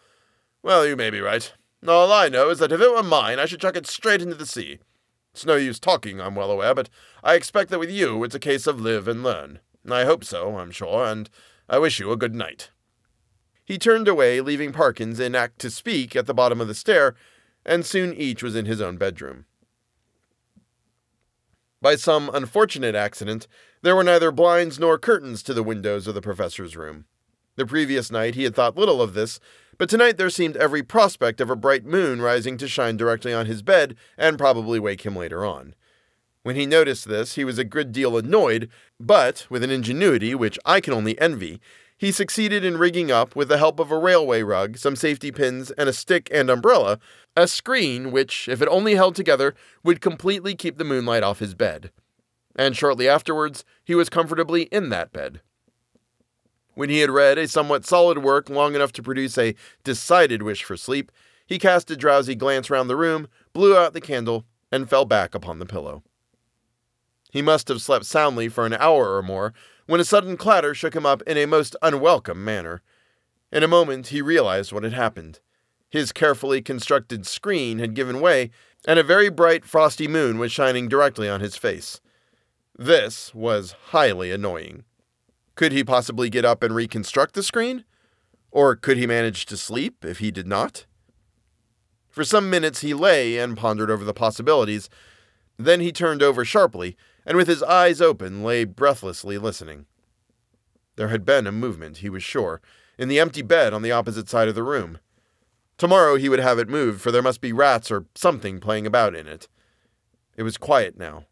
Well, 0.64 0.88
you 0.88 0.96
may 0.96 1.10
be 1.10 1.20
right. 1.20 1.52
All 1.86 2.10
I 2.10 2.30
know 2.30 2.50
is 2.52 2.60
that 2.60 2.72
if 2.72 2.80
it 2.80 2.94
were 2.94 3.04
mine, 3.04 3.38
I 3.38 3.48
should 3.48 3.60
chuck 3.60 3.76
it 3.76 3.86
straight 3.86 4.22
into 4.22 4.36
the 4.36 4.46
sea. 4.46 4.80
It's 5.34 5.46
no 5.46 5.56
use 5.58 5.78
talking, 5.78 6.22
I'm 6.22 6.36
well 6.36 6.52
aware, 6.52 6.74
but 6.74 6.90
I 7.22 7.34
expect 7.34 7.70
that 7.72 7.80
with 7.80 7.92
you 7.92 8.24
it's 8.24 8.34
a 8.34 8.40
case 8.40 8.66
of 8.66 8.80
live 8.80 9.10
and 9.10 9.24
learn. 9.24 9.60
I 9.94 10.06
hope 10.06 10.24
so, 10.24 10.58
I'm 10.58 10.72
sure, 10.72 11.06
and 11.06 11.30
I 11.70 11.80
wish 11.80 12.00
you 12.00 12.12
a 12.12 12.18
good 12.18 12.36
night. 12.36 12.72
He 13.66 13.78
turned 13.78 14.08
away, 14.08 14.40
leaving 14.42 14.72
Parkins 14.72 15.20
in 15.20 15.36
act 15.36 15.60
to 15.60 15.70
speak 15.70 16.16
at 16.16 16.26
the 16.26 16.34
bottom 16.34 16.62
of 16.62 16.68
the 16.68 16.76
stair, 16.76 17.16
and 17.66 17.86
soon 17.86 18.14
each 18.14 18.42
was 18.42 18.56
in 18.56 18.66
his 18.66 18.82
own 18.82 18.98
bedroom. 18.98 19.46
By 21.82 21.96
some 21.96 22.32
unfortunate 22.34 22.96
accident, 22.96 23.48
there 23.82 23.96
were 23.96 24.04
neither 24.04 24.32
blinds 24.32 24.80
nor 24.80 24.98
curtains 24.98 25.44
to 25.44 25.54
the 25.54 25.64
windows 25.64 26.08
of 26.08 26.16
the 26.16 26.22
professor's 26.22 26.76
room. 26.76 27.06
The 27.56 27.66
previous 27.66 28.10
night 28.10 28.36
he 28.36 28.44
had 28.44 28.56
thought 28.56 28.78
little 28.78 29.02
of 29.02 29.14
this, 29.14 29.40
but 29.78 29.90
tonight 29.90 30.18
there 30.18 30.30
seemed 30.30 30.58
every 30.58 30.82
prospect 30.82 31.42
of 31.42 31.50
a 31.50 31.56
bright 31.56 31.86
moon 31.86 32.22
rising 32.22 32.58
to 32.58 32.68
shine 32.68 32.98
directly 32.98 33.34
on 33.34 33.46
his 33.46 33.62
bed 33.62 33.96
and 34.18 34.38
probably 34.38 34.80
wake 34.80 35.06
him 35.06 35.16
later 35.16 35.46
on. 35.46 35.76
When 36.48 36.56
he 36.56 36.66
noticed 36.66 37.10
this, 37.10 37.36
he 37.36 37.44
was 37.44 37.58
a 37.58 37.66
good 37.66 37.92
deal 37.92 38.16
annoyed, 38.16 38.70
but, 39.02 39.46
with 39.50 39.64
an 39.64 39.70
ingenuity 39.70 40.34
which 40.34 40.58
I 40.64 40.80
can 40.80 40.94
only 40.94 41.20
envy, 41.20 41.60
he 41.98 42.10
succeeded 42.10 42.64
in 42.64 42.78
rigging 42.78 43.12
up, 43.12 43.36
with 43.36 43.50
the 43.50 43.58
help 43.58 43.82
of 43.82 43.92
a 43.92 43.98
railway 43.98 44.44
rug, 44.44 44.78
some 44.78 44.96
safety 44.96 45.30
pins, 45.30 45.72
and 45.72 45.90
a 45.90 45.94
stick 45.94 46.30
and 46.32 46.50
umbrella, 46.50 47.00
a 47.36 47.50
screen 47.50 48.14
which, 48.14 48.48
if 48.48 48.62
it 48.62 48.70
only 48.70 48.96
held 48.96 49.14
together, 49.14 49.56
would 49.84 50.00
completely 50.00 50.56
keep 50.56 50.78
the 50.78 50.86
moonlight 50.86 51.22
off 51.22 51.40
his 51.40 51.54
bed. 51.54 51.92
And 52.56 52.78
shortly 52.78 53.10
afterwards, 53.10 53.66
he 53.84 53.94
was 53.94 54.08
comfortably 54.08 54.70
in 54.72 54.88
that 54.88 55.12
bed. 55.12 55.42
When 56.76 56.90
he 56.90 57.00
had 57.00 57.10
read 57.10 57.38
a 57.38 57.50
somewhat 57.50 57.86
solid 57.86 58.20
work 58.20 58.50
long 58.50 58.74
enough 58.74 58.94
to 58.94 59.04
produce 59.04 59.38
a 59.38 59.54
decided 59.84 60.44
wish 60.44 60.64
for 60.64 60.78
sleep, 60.78 61.12
he 61.46 61.60
cast 61.60 61.92
a 61.92 61.98
drowsy 61.98 62.36
glance 62.36 62.70
round 62.70 62.90
the 62.90 62.96
room, 62.96 63.28
blew 63.52 63.76
out 63.76 63.92
the 63.92 64.00
candle, 64.00 64.46
and 64.72 64.90
fell 64.90 65.04
back 65.04 65.36
upon 65.36 65.60
the 65.60 65.66
pillow. 65.66 66.04
He 67.32 67.42
must 67.42 67.68
have 67.68 67.82
slept 67.82 68.06
soundly 68.06 68.50
for 68.50 68.66
an 68.66 68.74
hour 68.74 69.16
or 69.16 69.22
more 69.22 69.54
when 69.86 70.02
a 70.02 70.06
sudden 70.06 70.38
clatter 70.38 70.74
shook 70.74 70.96
him 70.96 71.06
up 71.06 71.22
in 71.24 71.38
a 71.38 71.46
most 71.46 71.76
unwelcome 71.82 72.44
manner. 72.44 72.82
In 73.52 73.64
a 73.64 73.68
moment 73.68 74.08
he 74.08 74.22
realized 74.22 74.72
what 74.72 74.84
had 74.84 74.94
happened. 74.94 75.40
His 75.90 76.12
carefully 76.12 76.62
constructed 76.62 77.26
screen 77.26 77.80
had 77.80 77.94
given 77.94 78.20
way, 78.20 78.52
and 78.86 79.00
a 79.00 79.04
very 79.04 79.30
bright 79.30 79.66
frosty 79.66 80.08
moon 80.08 80.38
was 80.38 80.52
shining 80.52 80.90
directly 80.90 81.30
on 81.30 81.40
his 81.40 81.56
face. 81.56 82.02
This 82.78 83.34
was 83.34 83.76
highly 83.90 84.32
annoying. 84.32 84.84
Could 85.56 85.72
he 85.72 85.84
possibly 85.84 86.30
get 86.30 86.46
up 86.46 86.62
and 86.62 86.76
reconstruct 86.76 87.34
the 87.34 87.42
screen? 87.42 87.86
Or 88.52 88.76
could 88.76 88.98
he 88.98 89.08
manage 89.08 89.46
to 89.48 89.58
sleep 89.58 90.06
if 90.06 90.20
he 90.20 90.30
did 90.30 90.46
not? 90.46 90.86
For 92.10 92.24
some 92.24 92.50
minutes 92.50 92.82
he 92.82 92.94
lay 92.94 93.38
and 93.38 93.58
pondered 93.58 93.90
over 93.90 94.04
the 94.04 94.14
possibilities. 94.14 94.90
Then 95.58 95.80
he 95.80 95.92
turned 95.92 96.22
over 96.22 96.46
sharply 96.46 96.96
and 97.26 97.36
with 97.36 97.48
his 97.48 97.64
eyes 97.64 98.00
open 98.00 98.44
lay 98.44 98.64
breathlessly 98.64 99.38
listening. 99.38 99.86
There 100.96 101.10
had 101.10 101.26
been 101.26 101.46
a 101.46 101.52
movement, 101.52 101.98
he 101.98 102.10
was 102.10 102.24
sure, 102.24 102.62
in 102.98 103.10
the 103.10 103.20
empty 103.20 103.42
bed 103.42 103.74
on 103.74 103.82
the 103.82 103.92
opposite 103.92 104.30
side 104.30 104.48
of 104.48 104.56
the 104.56 104.64
room. 104.64 105.00
Tomorrow 105.78 106.16
he 106.16 106.30
would 106.30 106.40
have 106.40 106.58
it 106.58 106.70
moved, 106.70 107.02
for 107.02 107.12
there 107.12 107.22
must 107.22 107.42
be 107.42 107.54
rats 107.54 107.92
or 107.92 108.06
something 108.16 108.60
playing 108.60 108.88
about 108.88 109.16
in 109.16 109.28
it. 109.28 109.48
It 110.36 110.44
was 110.44 110.58
quiet 110.58 110.98
now. 110.98 111.26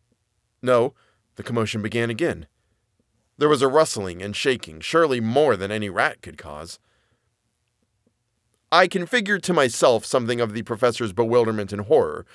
No, 0.62 0.94
the 1.36 1.44
commotion 1.44 1.82
began 1.82 2.10
again. 2.10 2.48
There 3.38 3.50
was 3.50 3.62
a 3.62 3.68
rustling 3.68 4.22
and 4.22 4.36
shaking, 4.36 4.82
surely 4.82 5.20
more 5.20 5.56
than 5.56 5.72
any 5.72 5.90
rat 5.90 6.22
could 6.22 6.38
cause. 6.38 6.80
I 8.72 8.88
can 8.88 9.06
figure 9.06 9.40
to 9.40 9.54
myself 9.54 10.06
something 10.06 10.42
of 10.42 10.54
the 10.54 10.64
professor's 10.64 11.14
bewilderment 11.14 11.72
and 11.72 11.84
horror, 11.84 12.26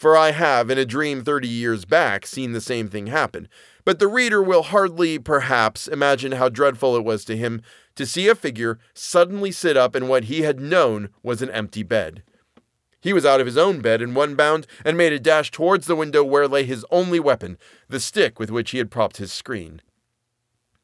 for 0.00 0.16
I 0.16 0.30
have, 0.30 0.70
in 0.70 0.78
a 0.78 0.86
dream 0.86 1.22
thirty 1.22 1.46
years 1.46 1.84
back, 1.84 2.26
seen 2.26 2.52
the 2.52 2.60
same 2.62 2.88
thing 2.88 3.08
happen. 3.08 3.50
But 3.84 3.98
the 3.98 4.08
reader 4.08 4.42
will 4.42 4.62
hardly, 4.62 5.18
perhaps, 5.18 5.86
imagine 5.86 6.32
how 6.32 6.48
dreadful 6.48 6.96
it 6.96 7.04
was 7.04 7.22
to 7.26 7.36
him 7.36 7.60
to 7.96 8.06
see 8.06 8.26
a 8.26 8.34
figure 8.34 8.78
suddenly 8.94 9.52
sit 9.52 9.76
up 9.76 9.94
in 9.94 10.08
what 10.08 10.24
he 10.24 10.40
had 10.40 10.58
known 10.58 11.10
was 11.22 11.42
an 11.42 11.50
empty 11.50 11.82
bed. 11.82 12.22
He 13.02 13.12
was 13.12 13.26
out 13.26 13.40
of 13.40 13.46
his 13.46 13.58
own 13.58 13.80
bed 13.80 14.00
in 14.00 14.14
one 14.14 14.36
bound 14.36 14.66
and 14.86 14.96
made 14.96 15.12
a 15.12 15.20
dash 15.20 15.50
towards 15.50 15.86
the 15.86 15.96
window 15.96 16.24
where 16.24 16.48
lay 16.48 16.64
his 16.64 16.86
only 16.90 17.20
weapon, 17.20 17.58
the 17.90 18.00
stick 18.00 18.38
with 18.38 18.50
which 18.50 18.70
he 18.70 18.78
had 18.78 18.90
propped 18.90 19.18
his 19.18 19.34
screen. 19.34 19.82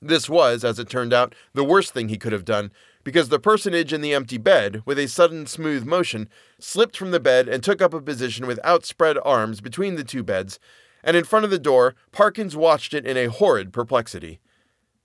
This 0.02 0.29
was, 0.29 0.62
as 0.62 0.79
it 0.79 0.90
turned 0.90 1.14
out, 1.14 1.35
the 1.55 1.64
worst 1.64 1.94
thing 1.94 2.11
he 2.11 2.18
could 2.18 2.33
have 2.33 2.44
done, 2.44 2.70
because 3.07 3.29
the 3.29 3.38
personage 3.38 3.92
in 3.92 4.01
the 4.01 4.12
empty 4.12 4.37
bed, 4.37 4.83
with 4.85 4.99
a 4.99 5.07
sudden 5.07 5.47
smooth 5.47 5.87
motion, 5.87 6.29
slipped 6.59 6.97
from 6.97 7.12
the 7.12 7.21
bed 7.21 7.49
and 7.49 7.62
took 7.62 7.81
up 7.81 7.95
a 7.95 8.01
position 8.01 8.49
with 8.49 8.59
outspread 8.64 9.16
arms 9.25 9.61
between 9.61 9.95
the 9.95 10.03
two 10.03 10.25
beds, 10.25 10.59
and 11.05 11.16
in 11.16 11.23
front 11.23 11.45
of 11.45 11.51
the 11.53 11.57
door, 11.61 11.95
Parkins 12.11 12.57
watched 12.57 12.92
it 12.92 13.07
in 13.07 13.16
a 13.16 13.31
horrid 13.31 13.73
perplexity. 13.73 14.40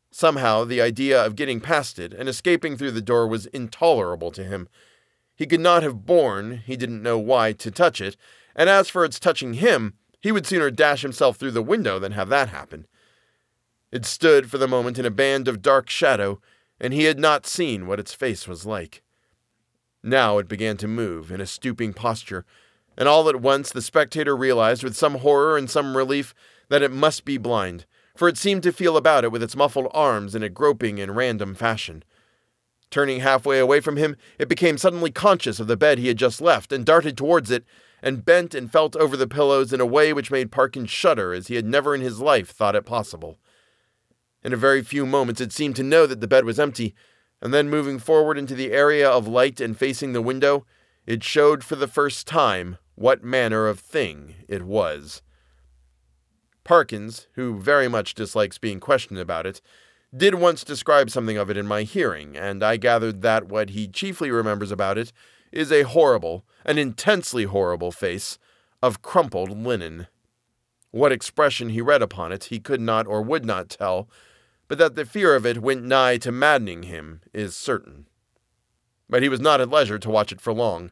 Somehow, 0.10 0.64
the 0.64 0.82
idea 0.82 1.24
of 1.24 1.36
getting 1.36 1.62
past 1.62 2.00
it 2.00 2.12
and 2.12 2.28
escaping 2.28 2.76
through 2.76 2.90
the 2.90 3.04
door 3.04 3.28
was 3.28 3.46
intolerable 3.46 4.32
to 4.32 4.44
him. 4.44 4.68
He 5.36 5.46
could 5.46 5.60
not 5.60 5.84
have 5.84 6.04
borne, 6.04 6.64
he 6.66 6.76
didn't 6.76 7.04
know 7.04 7.20
why, 7.20 7.52
to 7.52 7.70
touch 7.70 8.02
it, 8.02 8.18
and 8.56 8.68
as 8.68 8.90
for 8.90 9.06
its 9.06 9.20
touching 9.20 9.54
him, 9.54 9.94
he 10.20 10.32
would 10.32 10.48
sooner 10.48 10.72
dash 10.72 11.04
himself 11.04 11.38
through 11.38 11.52
the 11.52 11.62
window 11.62 12.00
than 12.00 12.14
have 12.14 12.30
that 12.30 12.50
happen. 12.50 12.88
It 13.92 14.06
stood 14.06 14.50
for 14.50 14.58
the 14.58 14.68
moment 14.68 14.98
in 14.98 15.06
a 15.06 15.12
band 15.12 15.48
of 15.48 15.62
dark 15.62 15.88
shadow, 15.88 16.42
and 16.82 16.94
he 16.94 17.04
had 17.04 17.20
not 17.20 17.46
seen 17.46 17.86
what 17.86 18.00
its 18.00 18.14
face 18.14 18.48
was 18.48 18.66
like. 18.66 19.04
Now 20.04 20.40
it 20.40 20.48
began 20.48 20.78
to 20.78 20.88
move 20.88 21.32
in 21.32 21.40
a 21.40 21.46
stooping 21.46 21.94
posture, 21.94 22.44
and 22.98 23.08
all 23.08 23.30
at 23.30 23.40
once 23.40 23.72
the 23.72 23.84
spectator 23.84 24.36
realized 24.36 24.84
with 24.84 24.98
some 24.98 25.20
horror 25.20 25.58
and 25.58 25.70
some 25.70 25.96
relief 25.96 26.34
that 26.70 26.82
it 26.82 26.92
must 26.92 27.24
be 27.24 27.38
blind, 27.38 27.86
for 28.16 28.28
it 28.28 28.38
seemed 28.38 28.64
to 28.64 28.74
feel 28.74 28.98
about 28.98 29.24
it 29.24 29.32
with 29.32 29.44
its 29.44 29.56
muffled 29.56 29.90
arms 29.92 30.34
in 30.34 30.42
a 30.42 30.50
groping 30.50 31.00
and 31.00 31.16
random 31.16 31.54
fashion. 31.54 32.04
Turning 32.90 33.20
halfway 33.20 33.60
away 33.60 33.80
from 33.80 33.96
him, 33.96 34.18
it 34.40 34.50
became 34.50 34.78
suddenly 34.78 35.12
conscious 35.12 35.60
of 35.60 35.68
the 35.68 35.78
bed 35.78 36.00
he 36.00 36.08
had 36.08 36.18
just 36.18 36.42
left 36.42 36.74
and 36.74 36.84
darted 36.84 37.16
towards 37.16 37.52
it, 37.52 37.64
and 38.02 38.26
bent 38.26 38.56
and 38.56 38.72
felt 38.72 38.96
over 38.96 39.16
the 39.16 39.28
pillows 39.28 39.72
in 39.72 39.80
a 39.80 39.86
way 39.86 40.12
which 40.12 40.32
made 40.32 40.52
Parkins 40.52 40.90
shudder 40.90 41.32
as 41.32 41.46
he 41.46 41.56
had 41.56 41.66
never 41.66 41.94
in 41.94 42.02
his 42.02 42.20
life 42.20 42.50
thought 42.50 42.76
it 42.76 42.86
possible. 42.86 43.38
In 44.44 44.54
a 44.54 44.58
very 44.58 44.82
few 44.82 45.06
moments, 45.06 45.40
it 45.40 45.52
seemed 45.52 45.76
to 45.76 45.84
know 45.84 46.08
that 46.08 46.20
the 46.20 46.28
bed 46.28 46.46
was 46.46 46.60
empty, 46.60 46.96
and 47.42 47.54
then 47.54 47.70
moving 47.70 48.00
forward 48.00 48.38
into 48.38 48.56
the 48.56 48.72
area 48.72 49.10
of 49.10 49.28
light 49.28 49.60
and 49.60 49.78
facing 49.78 50.14
the 50.14 50.22
window, 50.22 50.66
it 51.06 51.24
showed 51.24 51.64
for 51.64 51.76
the 51.76 51.88
first 51.88 52.28
time 52.28 52.78
what 52.96 53.24
manner 53.24 53.68
of 53.68 53.80
thing 53.80 54.36
it 54.48 54.64
was. 54.64 55.22
Parkins, 56.64 57.28
who 57.34 57.60
very 57.60 57.88
much 57.88 58.14
dislikes 58.14 58.58
being 58.58 58.80
questioned 58.80 59.20
about 59.20 59.46
it, 59.46 59.62
did 60.16 60.36
once 60.36 60.64
describe 60.64 61.10
something 61.10 61.38
of 61.38 61.50
it 61.50 61.58
in 61.58 61.66
my 61.66 61.84
hearing, 61.84 62.36
and 62.36 62.64
I 62.64 62.78
gathered 62.78 63.22
that 63.22 63.48
what 63.48 63.70
he 63.70 63.88
chiefly 63.88 64.30
remembers 64.30 64.72
about 64.72 64.98
it 64.98 65.12
is 65.52 65.72
a 65.72 65.84
horrible, 65.84 66.46
an 66.66 66.78
intensely 66.78 67.46
horrible 67.46 67.92
face 67.92 68.38
of 68.82 69.02
crumpled 69.02 69.50
linen. 69.58 70.08
What 70.92 71.12
expression 71.12 71.70
he 71.70 71.82
read 71.82 72.02
upon 72.02 72.32
it 72.32 72.46
he 72.46 72.60
could 72.60 72.82
not 72.82 73.08
or 73.08 73.22
would 73.22 73.46
not 73.46 73.70
tell, 73.70 74.10
but 74.72 74.78
that 74.78 74.96
the 74.96 75.04
fear 75.04 75.36
of 75.36 75.46
it 75.46 75.62
went 75.62 75.84
nigh 75.84 76.16
to 76.16 76.32
maddening 76.32 76.84
him 76.84 77.20
is 77.34 77.58
certain. 77.58 78.06
But 79.10 79.22
he 79.22 79.28
was 79.28 79.42
not 79.42 79.60
at 79.60 79.68
leisure 79.68 80.00
to 80.00 80.10
watch 80.10 80.32
it 80.32 80.40
for 80.40 80.54
long. 80.54 80.92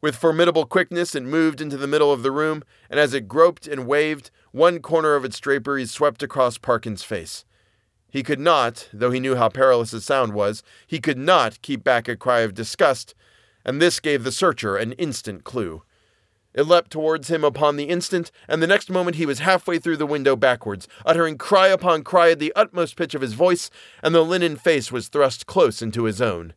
With 0.00 0.14
formidable 0.14 0.64
quickness, 0.64 1.12
it 1.16 1.24
moved 1.24 1.60
into 1.60 1.76
the 1.76 1.88
middle 1.88 2.12
of 2.12 2.22
the 2.22 2.30
room, 2.30 2.62
and 2.88 3.00
as 3.00 3.14
it 3.14 3.26
groped 3.26 3.66
and 3.66 3.84
waved, 3.84 4.30
one 4.52 4.78
corner 4.78 5.16
of 5.16 5.24
its 5.24 5.40
draperies 5.40 5.90
swept 5.90 6.22
across 6.22 6.56
Parkins' 6.56 7.02
face. 7.02 7.44
He 8.08 8.22
could 8.22 8.38
not, 8.38 8.88
though 8.92 9.10
he 9.10 9.18
knew 9.18 9.34
how 9.34 9.48
perilous 9.48 9.90
the 9.90 10.00
sound 10.00 10.32
was, 10.32 10.62
he 10.86 11.00
could 11.00 11.18
not 11.18 11.60
keep 11.62 11.82
back 11.82 12.06
a 12.06 12.14
cry 12.14 12.42
of 12.42 12.54
disgust, 12.54 13.12
and 13.64 13.82
this 13.82 13.98
gave 13.98 14.22
the 14.22 14.30
searcher 14.30 14.76
an 14.76 14.92
instant 14.92 15.42
clue. 15.42 15.82
It 16.56 16.66
leapt 16.66 16.90
towards 16.90 17.28
him 17.28 17.44
upon 17.44 17.76
the 17.76 17.84
instant, 17.84 18.32
and 18.48 18.62
the 18.62 18.66
next 18.66 18.88
moment 18.90 19.16
he 19.16 19.26
was 19.26 19.40
halfway 19.40 19.78
through 19.78 19.98
the 19.98 20.06
window 20.06 20.34
backwards, 20.36 20.88
uttering 21.04 21.36
cry 21.36 21.68
upon 21.68 22.02
cry 22.02 22.30
at 22.30 22.38
the 22.38 22.52
utmost 22.56 22.96
pitch 22.96 23.14
of 23.14 23.20
his 23.20 23.34
voice, 23.34 23.68
and 24.02 24.14
the 24.14 24.22
linen 24.22 24.56
face 24.56 24.90
was 24.90 25.08
thrust 25.08 25.44
close 25.44 25.82
into 25.82 26.04
his 26.04 26.22
own. 26.22 26.54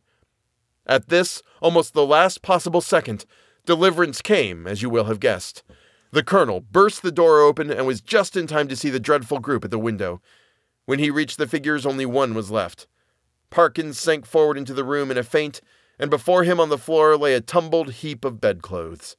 At 0.86 1.10
this, 1.10 1.42
almost 1.60 1.92
the 1.92 2.06
last 2.06 2.40
possible 2.40 2.80
second, 2.80 3.26
deliverance 3.66 4.22
came, 4.22 4.66
as 4.66 4.80
you 4.80 4.88
will 4.88 5.04
have 5.04 5.20
guessed. 5.20 5.62
The 6.12 6.24
colonel 6.24 6.60
burst 6.60 7.02
the 7.02 7.12
door 7.12 7.42
open 7.42 7.70
and 7.70 7.86
was 7.86 8.00
just 8.00 8.38
in 8.38 8.46
time 8.46 8.68
to 8.68 8.76
see 8.76 8.88
the 8.88 8.98
dreadful 8.98 9.38
group 9.38 9.66
at 9.66 9.70
the 9.70 9.78
window. 9.78 10.22
When 10.86 10.98
he 10.98 11.10
reached 11.10 11.36
the 11.36 11.46
figures, 11.46 11.84
only 11.84 12.06
one 12.06 12.32
was 12.32 12.50
left. 12.50 12.86
Parkins 13.50 14.00
sank 14.00 14.24
forward 14.24 14.56
into 14.56 14.72
the 14.72 14.82
room 14.82 15.10
in 15.10 15.18
a 15.18 15.22
faint, 15.22 15.60
and 15.98 16.08
before 16.08 16.44
him 16.44 16.58
on 16.58 16.70
the 16.70 16.78
floor 16.78 17.18
lay 17.18 17.34
a 17.34 17.42
tumbled 17.42 17.92
heap 17.92 18.24
of 18.24 18.40
bedclothes. 18.40 19.16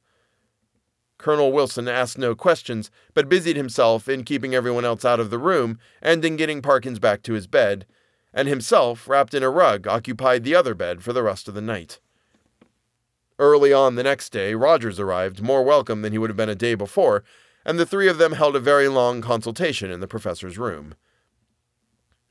Colonel 1.22 1.52
Wilson 1.52 1.86
asked 1.86 2.18
no 2.18 2.34
questions, 2.34 2.90
but 3.14 3.28
busied 3.28 3.56
himself 3.56 4.08
in 4.08 4.24
keeping 4.24 4.56
everyone 4.56 4.84
else 4.84 5.04
out 5.04 5.20
of 5.20 5.30
the 5.30 5.38
room 5.38 5.78
and 6.02 6.24
in 6.24 6.34
getting 6.34 6.60
Parkins 6.60 6.98
back 6.98 7.22
to 7.22 7.34
his 7.34 7.46
bed, 7.46 7.86
and 8.34 8.48
himself, 8.48 9.08
wrapped 9.08 9.32
in 9.32 9.44
a 9.44 9.48
rug, 9.48 9.86
occupied 9.86 10.42
the 10.42 10.56
other 10.56 10.74
bed 10.74 11.00
for 11.00 11.12
the 11.12 11.22
rest 11.22 11.46
of 11.46 11.54
the 11.54 11.60
night. 11.60 12.00
Early 13.38 13.72
on 13.72 13.94
the 13.94 14.02
next 14.02 14.30
day, 14.30 14.56
Rogers 14.56 14.98
arrived, 14.98 15.40
more 15.40 15.62
welcome 15.62 16.02
than 16.02 16.10
he 16.10 16.18
would 16.18 16.28
have 16.28 16.36
been 16.36 16.48
a 16.48 16.56
day 16.56 16.74
before, 16.74 17.22
and 17.64 17.78
the 17.78 17.86
three 17.86 18.08
of 18.08 18.18
them 18.18 18.32
held 18.32 18.56
a 18.56 18.60
very 18.60 18.88
long 18.88 19.20
consultation 19.20 19.92
in 19.92 20.00
the 20.00 20.08
professor's 20.08 20.58
room. 20.58 20.96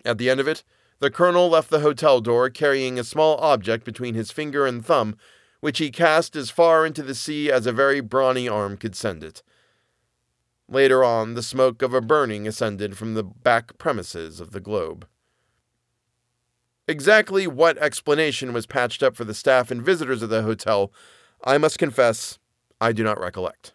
At 0.03 0.17
the 0.17 0.29
end 0.29 0.41
of 0.41 0.49
it, 0.49 0.65
the 0.99 1.09
colonel 1.09 1.47
left 1.47 1.69
the 1.69 1.79
hotel 1.79 2.19
door 2.19 2.49
carrying 2.49 2.99
a 2.99 3.05
small 3.05 3.37
object 3.37 3.85
between 3.85 4.15
his 4.15 4.31
finger 4.31 4.67
and 4.67 4.85
thumb 4.85 5.15
which 5.61 5.77
he 5.77 5.89
cast 5.89 6.35
as 6.35 6.49
far 6.49 6.85
into 6.85 7.01
the 7.01 7.15
sea 7.15 7.49
as 7.49 7.65
a 7.65 7.71
very 7.71 8.01
brawny 8.01 8.49
arm 8.49 8.75
could 8.75 8.95
send 8.95 9.23
it. 9.23 9.41
Later 10.67 11.03
on, 11.03 11.33
the 11.33 11.43
smoke 11.43 11.81
of 11.81 11.93
a 11.93 12.01
burning 12.01 12.47
ascended 12.47 12.97
from 12.97 13.13
the 13.13 13.23
back 13.23 13.77
premises 13.77 14.39
of 14.39 14.51
the 14.51 14.59
globe. 14.59 15.07
Exactly 16.87 17.47
what 17.47 17.77
explanation 17.77 18.53
was 18.53 18.65
patched 18.65 19.03
up 19.03 19.15
for 19.15 19.23
the 19.23 19.33
staff 19.33 19.71
and 19.71 19.81
visitors 19.81 20.21
of 20.21 20.29
the 20.29 20.41
hotel, 20.41 20.91
I 21.43 21.57
must 21.57 21.79
confess, 21.79 22.39
I 22.79 22.91
do 22.91 23.03
not 23.03 23.19
recollect. 23.19 23.73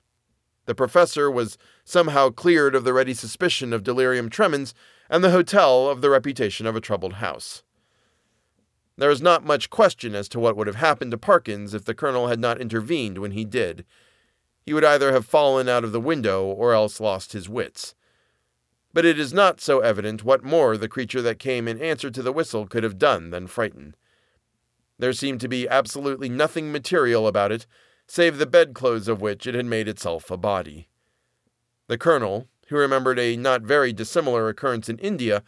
The 0.67 0.75
professor 0.75 1.31
was 1.31 1.57
somehow 1.85 2.31
cleared 2.31 2.75
of 2.75 2.85
the 2.85 2.93
ready 2.93 3.15
suspicion 3.15 3.73
of 3.73 3.85
delirium 3.85 4.29
tremens, 4.29 4.75
and 5.09 5.23
the 5.23 5.31
hotel 5.31 5.89
of 5.89 6.01
the 6.01 6.11
reputation 6.11 6.67
of 6.67 6.75
a 6.75 6.81
troubled 6.81 7.15
house. 7.15 7.63
There 8.99 9.11
is 9.11 9.21
not 9.21 9.45
much 9.45 9.69
question 9.69 10.15
as 10.15 10.29
to 10.31 10.41
what 10.41 10.57
would 10.57 10.67
have 10.67 10.77
happened 10.77 11.11
to 11.11 11.19
Parkins 11.19 11.75
if 11.75 11.85
the 11.85 11.95
colonel 11.95 12.29
had 12.29 12.41
not 12.41 12.61
intervened 12.61 13.19
when 13.19 13.33
he 13.33 13.45
did. 13.45 13.85
He 14.65 14.73
would 14.73 14.85
either 14.85 15.13
have 15.13 15.27
fallen 15.27 15.69
out 15.69 15.85
of 15.85 15.93
the 15.93 16.01
window 16.01 16.45
or 16.45 16.73
else 16.73 16.99
lost 16.99 17.33
his 17.33 17.49
wits. 17.49 17.95
But 18.95 19.05
it 19.05 19.19
is 19.19 19.35
not 19.35 19.61
so 19.61 19.81
evident 19.81 20.25
what 20.25 20.43
more 20.43 20.79
the 20.79 20.89
creature 20.89 21.21
that 21.23 21.39
came 21.39 21.69
in 21.69 21.81
answer 21.81 22.11
to 22.11 22.23
the 22.23 22.33
whistle 22.33 22.67
could 22.67 22.83
have 22.83 22.99
done 22.99 23.31
than 23.31 23.47
frighten. 23.47 23.95
There 24.99 25.13
seemed 25.13 25.43
to 25.43 25.49
be 25.49 25.69
absolutely 25.69 26.31
nothing 26.31 26.73
material 26.73 27.27
about 27.27 27.53
it, 27.53 27.67
save 28.07 28.39
the 28.39 28.47
bedclothes 28.47 29.09
of 29.09 29.21
which 29.21 29.47
it 29.47 29.55
had 29.55 29.67
made 29.67 29.89
itself 29.89 30.31
a 30.31 30.39
body. 30.39 30.89
The 31.89 31.99
colonel, 31.99 32.49
who 32.69 32.77
remembered 32.77 33.19
a 33.19 33.37
not 33.37 33.63
very 33.63 33.93
dissimilar 33.93 34.49
occurrence 34.49 34.89
in 34.89 34.99
India, 34.99 35.43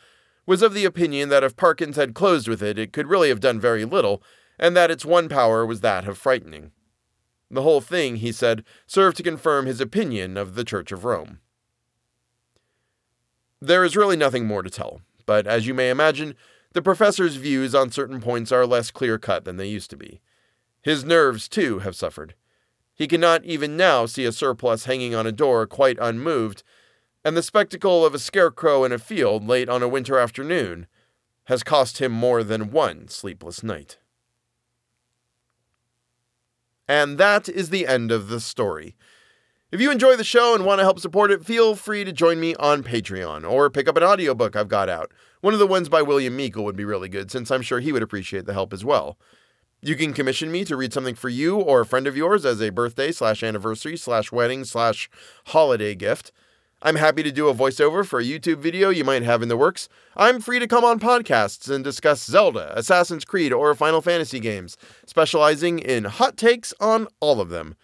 was 0.49 0.63
of 0.63 0.73
the 0.73 0.87
opinion 0.87 1.29
that 1.29 1.45
if 1.45 1.57
Parkins 1.57 1.97
had 1.97 2.15
closed 2.15 2.49
with 2.49 2.63
it, 2.63 2.79
it 2.79 2.91
could 2.91 3.07
really 3.07 3.29
have 3.29 3.39
done 3.39 3.61
very 3.61 3.85
little, 3.85 4.23
and 4.59 4.75
that 4.75 4.91
its 4.91 5.05
one 5.05 5.29
power 5.29 5.67
was 5.67 5.83
that 5.83 6.09
of 6.09 6.17
frightening. 6.17 6.73
The 7.51 7.61
whole 7.61 7.83
thing, 7.83 8.17
he 8.17 8.33
said, 8.33 8.65
served 8.87 9.19
to 9.19 9.23
confirm 9.23 9.67
his 9.67 9.79
opinion 9.79 10.39
of 10.39 10.55
the 10.55 10.65
Church 10.65 10.91
of 10.91 11.05
Rome. 11.05 11.41
There 13.61 13.85
is 13.85 13.95
really 13.95 14.17
nothing 14.17 14.47
more 14.47 14.63
to 14.63 14.71
tell, 14.71 15.03
but 15.27 15.47
as 15.47 15.67
you 15.67 15.75
may 15.75 15.91
imagine, 15.91 16.35
the 16.73 16.81
professor's 16.81 17.37
views 17.37 17.75
on 17.75 17.91
certain 17.91 18.19
points 18.19 18.51
are 18.51 18.67
less 18.67 18.91
clear 18.91 19.19
cut 19.19 19.45
than 19.45 19.59
they 19.59 19.69
used 19.69 19.91
to 19.91 19.99
be. 19.99 20.23
His 20.81 21.05
nerves, 21.05 21.47
too, 21.47 21.81
have 21.81 21.95
suffered. 21.95 22.35
He 22.95 23.07
cannot 23.07 23.45
even 23.45 23.77
now 23.77 24.07
see 24.07 24.25
a 24.25 24.33
surplice 24.33 24.87
hanging 24.87 25.15
on 25.15 25.27
a 25.27 25.33
door 25.33 25.67
quite 25.67 25.99
unmoved, 26.01 26.63
and 27.25 27.37
the 27.37 27.43
spectacle 27.43 28.05
of 28.05 28.15
a 28.15 28.19
scarecrow 28.19 28.85
in 28.85 28.93
a 28.93 28.99
field 28.99 29.47
late 29.47 29.69
on 29.69 29.83
a 29.83 29.89
winter 29.89 30.19
afternoon 30.19 30.87
has 31.45 31.63
cost 31.63 31.99
him 31.99 32.13
more 32.13 32.43
than 32.43 32.71
one 32.71 33.09
sleepless 33.09 33.63
night. 33.63 33.99
And 36.87 37.19
that 37.19 37.49
is 37.49 37.71
the 37.71 37.87
end 37.87 38.11
of 38.11 38.29
the 38.29 38.41
story. 38.41 38.97
If 39.71 39.81
you 39.81 39.91
enjoy 39.91 40.17
the 40.17 40.25
show 40.25 40.55
and 40.55 40.65
want 40.65 40.79
to 40.79 40.85
help 40.85 40.99
support 40.99 41.31
it, 41.31 41.45
feel 41.45 41.75
free 41.75 42.03
to 42.03 42.13
join 42.13 42.41
me 42.41 42.55
on 42.55 42.83
Patreon 42.83 43.49
or 43.49 43.69
pick 43.69 43.87
up 43.87 43.99
an 43.99 44.03
audiobook 44.03 44.57
I've 44.57 44.69
got 44.69 44.89
out. 44.89 45.13
One 45.43 45.53
of 45.53 45.61
the 45.61 45.67
ones 45.67 45.91
by 45.91 46.01
William 46.01 46.35
Meikle 46.35 46.65
would 46.65 46.77
be 46.77 46.87
really 46.87 47.11
good, 47.11 47.31
since 47.31 47.51
I'm 47.51 47.61
sure 47.61 47.79
he 47.81 47.93
would 47.93 48.03
appreciate 48.03 48.47
the 48.47 48.55
help 48.55 48.73
as 48.73 48.83
well. 48.83 49.19
You 49.83 49.95
can 49.95 50.15
commission 50.15 50.51
me 50.51 50.65
to 50.65 50.77
read 50.77 50.95
something 50.95 51.15
for 51.15 51.29
you 51.29 51.61
or 51.61 51.83
a 51.83 51.87
friend 51.87 52.07
of 52.07 52.17
yours 52.17 52.47
as 52.47 52.63
a 52.63 52.71
birthday 52.71 53.13
slash 53.13 53.43
anniversary 53.43 53.97
slash 53.99 54.33
wedding 54.33 54.65
slash 54.65 55.11
holiday 55.49 55.95
gift. 55.95 56.33
I'm 56.81 56.95
happy 56.95 57.25
to 57.25 57.33
do 57.33 57.49
a 57.49 57.55
voiceover 57.55 58.07
for 58.07 58.21
a 58.21 58.25
YouTube 58.25 58.59
video 58.59 58.89
you 58.89 59.03
might 59.03 59.25
have 59.25 59.43
in 59.43 59.49
the 59.49 59.57
works. 59.57 59.89
I'm 60.17 60.41
free 60.41 60.61
to 60.61 60.69
come 60.69 60.85
on 60.85 61.01
podcasts 61.01 61.69
and 61.69 61.83
discuss 61.83 62.25
Zelda, 62.25 62.73
Assassin's 62.79 63.25
Creed, 63.25 63.53
or 63.53 63.75
Final 63.75 64.01
Fantasy 64.01 64.39
games, 64.39 64.77
specializing 65.05 65.81
in 65.81 66.05
hot 66.05 66.37
takes 66.37 66.73
on 66.79 67.09
all 67.19 67.41
of 67.41 67.49
them. 67.49 67.75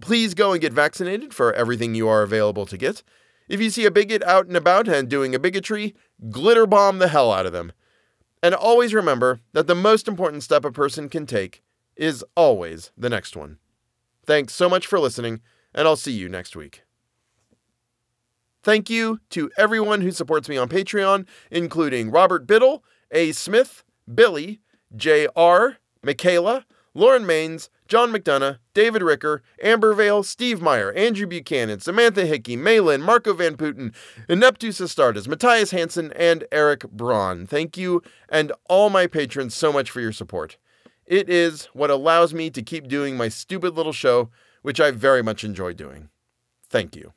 Please 0.00 0.34
go 0.34 0.52
and 0.52 0.60
get 0.60 0.72
vaccinated 0.72 1.34
for 1.34 1.52
everything 1.54 1.96
you 1.96 2.06
are 2.06 2.22
available 2.22 2.66
to 2.66 2.76
get. 2.76 3.02
If 3.48 3.60
you 3.60 3.68
see 3.68 3.84
a 3.84 3.90
bigot 3.90 4.22
out 4.22 4.46
and 4.46 4.56
about 4.56 4.86
and 4.86 5.08
doing 5.08 5.34
a 5.34 5.40
bigotry, 5.40 5.96
glitter 6.30 6.66
bomb 6.66 6.98
the 6.98 7.08
hell 7.08 7.32
out 7.32 7.46
of 7.46 7.52
them. 7.52 7.72
And 8.44 8.54
always 8.54 8.94
remember 8.94 9.40
that 9.54 9.66
the 9.66 9.74
most 9.74 10.06
important 10.06 10.44
step 10.44 10.64
a 10.64 10.70
person 10.70 11.08
can 11.08 11.26
take 11.26 11.62
is 11.96 12.24
always 12.36 12.92
the 12.96 13.10
next 13.10 13.34
one. 13.34 13.58
Thanks 14.24 14.54
so 14.54 14.68
much 14.68 14.86
for 14.86 15.00
listening, 15.00 15.40
and 15.74 15.88
I'll 15.88 15.96
see 15.96 16.12
you 16.12 16.28
next 16.28 16.54
week. 16.54 16.83
Thank 18.64 18.88
you 18.88 19.20
to 19.30 19.50
everyone 19.58 20.00
who 20.00 20.10
supports 20.10 20.48
me 20.48 20.56
on 20.56 20.70
Patreon, 20.70 21.26
including 21.50 22.10
Robert 22.10 22.46
Biddle, 22.46 22.82
A. 23.10 23.32
Smith, 23.32 23.84
Billy, 24.12 24.60
J.R., 24.96 25.76
Michaela, 26.02 26.64
Lauren 26.94 27.24
Maines, 27.24 27.68
John 27.88 28.10
McDonough, 28.10 28.58
David 28.72 29.02
Ricker, 29.02 29.42
Amber 29.62 29.92
Vale, 29.92 30.22
Steve 30.22 30.62
Meyer, 30.62 30.92
Andrew 30.92 31.26
Buchanan, 31.26 31.80
Samantha 31.80 32.24
Hickey, 32.24 32.56
Maylin, 32.56 33.02
Marco 33.02 33.34
Van 33.34 33.58
Putten, 33.58 33.92
Ineptus 34.30 34.80
Astartes, 34.80 35.28
Matthias 35.28 35.70
Hansen, 35.70 36.10
and 36.16 36.44
Eric 36.50 36.88
Braun. 36.90 37.46
Thank 37.46 37.76
you 37.76 38.02
and 38.30 38.50
all 38.70 38.88
my 38.88 39.06
patrons 39.06 39.54
so 39.54 39.72
much 39.74 39.90
for 39.90 40.00
your 40.00 40.12
support. 40.12 40.56
It 41.04 41.28
is 41.28 41.66
what 41.74 41.90
allows 41.90 42.32
me 42.32 42.48
to 42.48 42.62
keep 42.62 42.88
doing 42.88 43.16
my 43.18 43.28
stupid 43.28 43.74
little 43.74 43.92
show, 43.92 44.30
which 44.62 44.80
I 44.80 44.90
very 44.90 45.22
much 45.22 45.44
enjoy 45.44 45.74
doing. 45.74 46.08
Thank 46.70 46.96
you. 46.96 47.12